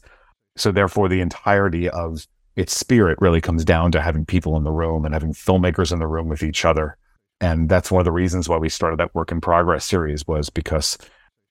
So 0.57 0.71
therefore 0.71 1.09
the 1.09 1.21
entirety 1.21 1.89
of 1.89 2.25
its 2.55 2.75
spirit 2.75 3.17
really 3.19 3.41
comes 3.41 3.65
down 3.65 3.91
to 3.91 4.01
having 4.01 4.25
people 4.25 4.55
in 4.55 4.63
the 4.63 4.71
room 4.71 5.03
and 5.03 5.13
having 5.13 5.33
filmmakers 5.33 5.91
in 5.91 5.99
the 5.99 6.07
room 6.07 6.29
with 6.29 6.41
each 6.41 6.63
other. 6.63 6.97
And 7.41 7.67
that's 7.67 7.91
one 7.91 7.99
of 7.99 8.05
the 8.05 8.13
reasons 8.13 8.47
why 8.47 8.57
we 8.57 8.69
started 8.69 8.97
that 8.99 9.13
work 9.13 9.31
in 9.31 9.41
progress 9.41 9.83
series 9.83 10.25
was 10.25 10.49
because 10.49 10.97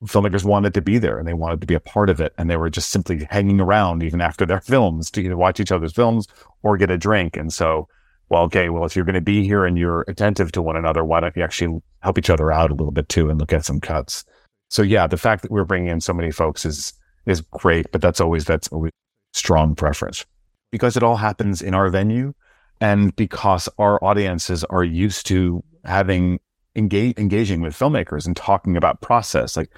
filmmakers 0.07 0.45
wanted 0.45 0.75
to 0.75 0.83
be 0.83 0.99
there 0.99 1.19
and 1.19 1.27
they 1.27 1.35
wanted 1.35 1.61
to 1.61 1.67
be 1.67 1.75
a 1.75 1.81
part 1.81 2.11
of 2.11 2.21
it. 2.21 2.33
And 2.39 2.49
they 2.49 2.57
were 2.57 2.71
just 2.71 2.91
simply 2.91 3.27
hanging 3.31 3.61
around 3.61 4.03
even 4.03 4.21
after 4.21 4.47
their 4.47 4.61
films 4.73 5.11
to 5.13 5.21
either 5.21 5.37
watch 5.37 5.61
each 5.61 5.73
other's 5.73 5.93
films 5.93 6.27
or 6.63 6.77
get 6.77 6.91
a 6.91 6.99
drink. 6.99 7.37
And 7.37 7.53
so, 7.53 7.89
well, 8.29 8.43
okay, 8.45 8.69
well, 8.69 8.85
if 8.85 8.97
you're 8.97 9.05
going 9.05 9.15
to 9.15 9.21
be 9.21 9.45
here 9.45 9.65
and 9.65 9.79
you're 9.79 10.05
attentive 10.09 10.53
to 10.53 10.63
one 10.63 10.77
another, 10.77 11.05
why 11.05 11.21
don't 11.21 11.37
you 11.37 11.43
actually 11.43 11.81
help 12.01 12.19
each 12.19 12.31
other 12.31 12.51
out 12.51 12.71
a 12.71 12.75
little 12.75 12.93
bit 12.93 13.09
too 13.09 13.31
and 13.31 13.39
look 13.39 13.53
at 13.53 13.65
some 13.65 13.81
cuts? 13.81 14.25
So 14.71 14.83
yeah, 14.83 15.07
the 15.07 15.17
fact 15.17 15.43
that 15.43 15.51
we're 15.51 15.65
bringing 15.65 15.89
in 15.89 16.01
so 16.01 16.13
many 16.13 16.31
folks 16.31 16.65
is, 16.65 16.93
is 17.27 17.41
great, 17.41 17.91
but 17.93 18.01
that's 18.01 18.21
always, 18.21 18.45
that's 18.45 18.69
always 18.69 18.93
strong 19.33 19.75
preference 19.75 20.25
because 20.71 20.97
it 20.97 21.03
all 21.03 21.17
happens 21.17 21.63
in 21.63 21.75
our 21.75 21.89
venue 21.89 22.33
and 22.81 23.15
because 23.17 23.69
our 23.79 24.03
audiences 24.03 24.65
are 24.65 24.85
used 24.85 25.27
to 25.27 25.63
having 25.85 26.41
engage, 26.77 27.19
engaging 27.19 27.61
with 27.61 27.79
filmmakers 27.79 28.27
and 28.27 28.37
talking 28.37 28.77
about 28.77 29.01
process. 29.01 29.57
Like 29.57 29.71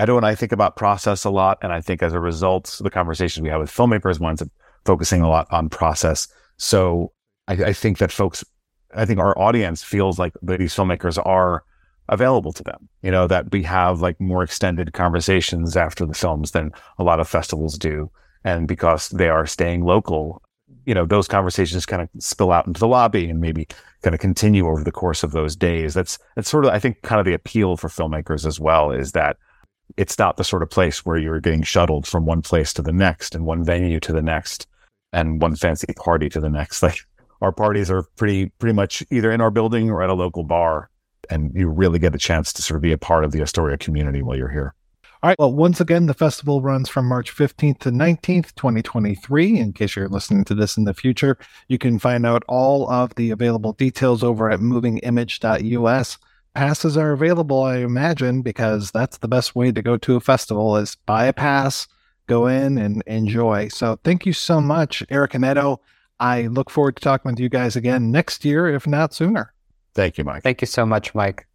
Edo 0.00 0.16
and 0.16 0.26
I 0.26 0.34
think 0.34 0.52
about 0.52 0.76
process 0.76 1.24
a 1.24 1.30
lot. 1.30 1.58
And 1.62 1.72
I 1.72 1.80
think 1.80 2.02
as 2.02 2.12
a 2.12 2.20
result, 2.20 2.78
the 2.82 2.90
conversations 2.90 3.42
we 3.42 3.50
have 3.50 3.60
with 3.60 3.70
filmmakers 3.70 4.20
up 4.40 4.48
focusing 4.84 5.22
a 5.22 5.28
lot 5.28 5.46
on 5.50 5.68
process. 5.68 6.28
So 6.56 7.12
I, 7.48 7.52
I 7.52 7.72
think 7.72 7.98
that 7.98 8.12
folks, 8.12 8.44
I 8.94 9.04
think 9.04 9.18
our 9.18 9.38
audience 9.38 9.82
feels 9.82 10.18
like 10.18 10.32
these 10.42 10.74
filmmakers 10.74 11.20
are 11.24 11.64
available 12.08 12.52
to 12.52 12.62
them. 12.62 12.88
You 13.02 13.10
know, 13.10 13.26
that 13.26 13.50
we 13.50 13.62
have 13.64 14.00
like 14.00 14.20
more 14.20 14.42
extended 14.42 14.92
conversations 14.92 15.76
after 15.76 16.06
the 16.06 16.14
films 16.14 16.52
than 16.52 16.72
a 16.98 17.04
lot 17.04 17.20
of 17.20 17.28
festivals 17.28 17.76
do. 17.76 18.10
And 18.44 18.68
because 18.68 19.08
they 19.08 19.28
are 19.28 19.46
staying 19.46 19.84
local, 19.84 20.42
you 20.88 20.94
know, 20.94 21.04
those 21.04 21.28
conversations 21.28 21.84
kind 21.84 22.00
of 22.00 22.08
spill 22.18 22.50
out 22.50 22.66
into 22.66 22.80
the 22.80 22.88
lobby 22.88 23.28
and 23.28 23.42
maybe 23.42 23.68
kind 24.00 24.14
of 24.14 24.20
continue 24.20 24.66
over 24.66 24.82
the 24.82 24.90
course 24.90 25.22
of 25.22 25.32
those 25.32 25.54
days. 25.54 25.92
That's 25.92 26.18
that's 26.34 26.48
sort 26.48 26.64
of 26.64 26.70
I 26.70 26.78
think 26.78 27.02
kind 27.02 27.20
of 27.20 27.26
the 27.26 27.34
appeal 27.34 27.76
for 27.76 27.88
filmmakers 27.88 28.46
as 28.46 28.58
well 28.58 28.90
is 28.90 29.12
that 29.12 29.36
it's 29.98 30.18
not 30.18 30.38
the 30.38 30.44
sort 30.44 30.62
of 30.62 30.70
place 30.70 31.04
where 31.04 31.18
you're 31.18 31.40
getting 31.40 31.62
shuttled 31.62 32.06
from 32.06 32.24
one 32.24 32.40
place 32.40 32.72
to 32.72 32.82
the 32.82 32.92
next 32.92 33.34
and 33.34 33.44
one 33.44 33.62
venue 33.64 34.00
to 34.00 34.14
the 34.14 34.22
next 34.22 34.66
and 35.12 35.42
one 35.42 35.56
fancy 35.56 35.92
party 35.94 36.30
to 36.30 36.40
the 36.40 36.48
next. 36.48 36.82
Like 36.88 37.00
our 37.42 37.52
parties 37.52 37.90
are 37.90 38.04
pretty 38.16 38.46
pretty 38.58 38.72
much 38.74 39.04
either 39.10 39.30
in 39.30 39.42
our 39.42 39.50
building 39.50 39.90
or 39.90 40.02
at 40.02 40.08
a 40.08 40.14
local 40.14 40.42
bar 40.42 40.88
and 41.28 41.52
you 41.54 41.68
really 41.68 41.98
get 41.98 42.14
a 42.14 42.18
chance 42.18 42.50
to 42.54 42.62
sort 42.62 42.76
of 42.76 42.82
be 42.82 42.92
a 42.92 42.98
part 42.98 43.24
of 43.24 43.32
the 43.32 43.42
Astoria 43.42 43.76
community 43.76 44.22
while 44.22 44.38
you're 44.38 44.48
here. 44.48 44.74
All 45.20 45.28
right. 45.28 45.38
Well, 45.38 45.52
once 45.52 45.80
again, 45.80 46.06
the 46.06 46.14
festival 46.14 46.62
runs 46.62 46.88
from 46.88 47.06
March 47.06 47.34
15th 47.34 47.80
to 47.80 47.90
19th, 47.90 48.54
2023. 48.54 49.58
In 49.58 49.72
case 49.72 49.96
you're 49.96 50.08
listening 50.08 50.44
to 50.44 50.54
this 50.54 50.76
in 50.76 50.84
the 50.84 50.94
future, 50.94 51.36
you 51.66 51.76
can 51.76 51.98
find 51.98 52.24
out 52.24 52.44
all 52.46 52.88
of 52.88 53.16
the 53.16 53.32
available 53.32 53.72
details 53.72 54.22
over 54.22 54.48
at 54.48 54.60
movingimage.us. 54.60 56.18
Passes 56.54 56.96
are 56.96 57.10
available, 57.10 57.64
I 57.64 57.78
imagine, 57.78 58.42
because 58.42 58.92
that's 58.92 59.18
the 59.18 59.26
best 59.26 59.56
way 59.56 59.72
to 59.72 59.82
go 59.82 59.96
to 59.96 60.14
a 60.14 60.20
festival 60.20 60.76
is 60.76 60.96
buy 61.04 61.24
a 61.24 61.32
pass, 61.32 61.88
go 62.28 62.46
in 62.46 62.78
and 62.78 63.02
enjoy. 63.08 63.68
So 63.68 63.98
thank 64.04 64.24
you 64.24 64.32
so 64.32 64.60
much, 64.60 65.02
Eric 65.10 65.34
and 65.34 65.44
Edo. 65.44 65.80
I 66.20 66.42
look 66.42 66.70
forward 66.70 66.94
to 66.94 67.02
talking 67.02 67.32
with 67.32 67.40
you 67.40 67.48
guys 67.48 67.74
again 67.74 68.12
next 68.12 68.44
year, 68.44 68.68
if 68.68 68.86
not 68.86 69.14
sooner. 69.14 69.52
Thank 69.94 70.16
you, 70.16 70.22
Mike. 70.22 70.44
Thank 70.44 70.60
you 70.60 70.66
so 70.66 70.86
much, 70.86 71.12
Mike. 71.12 71.48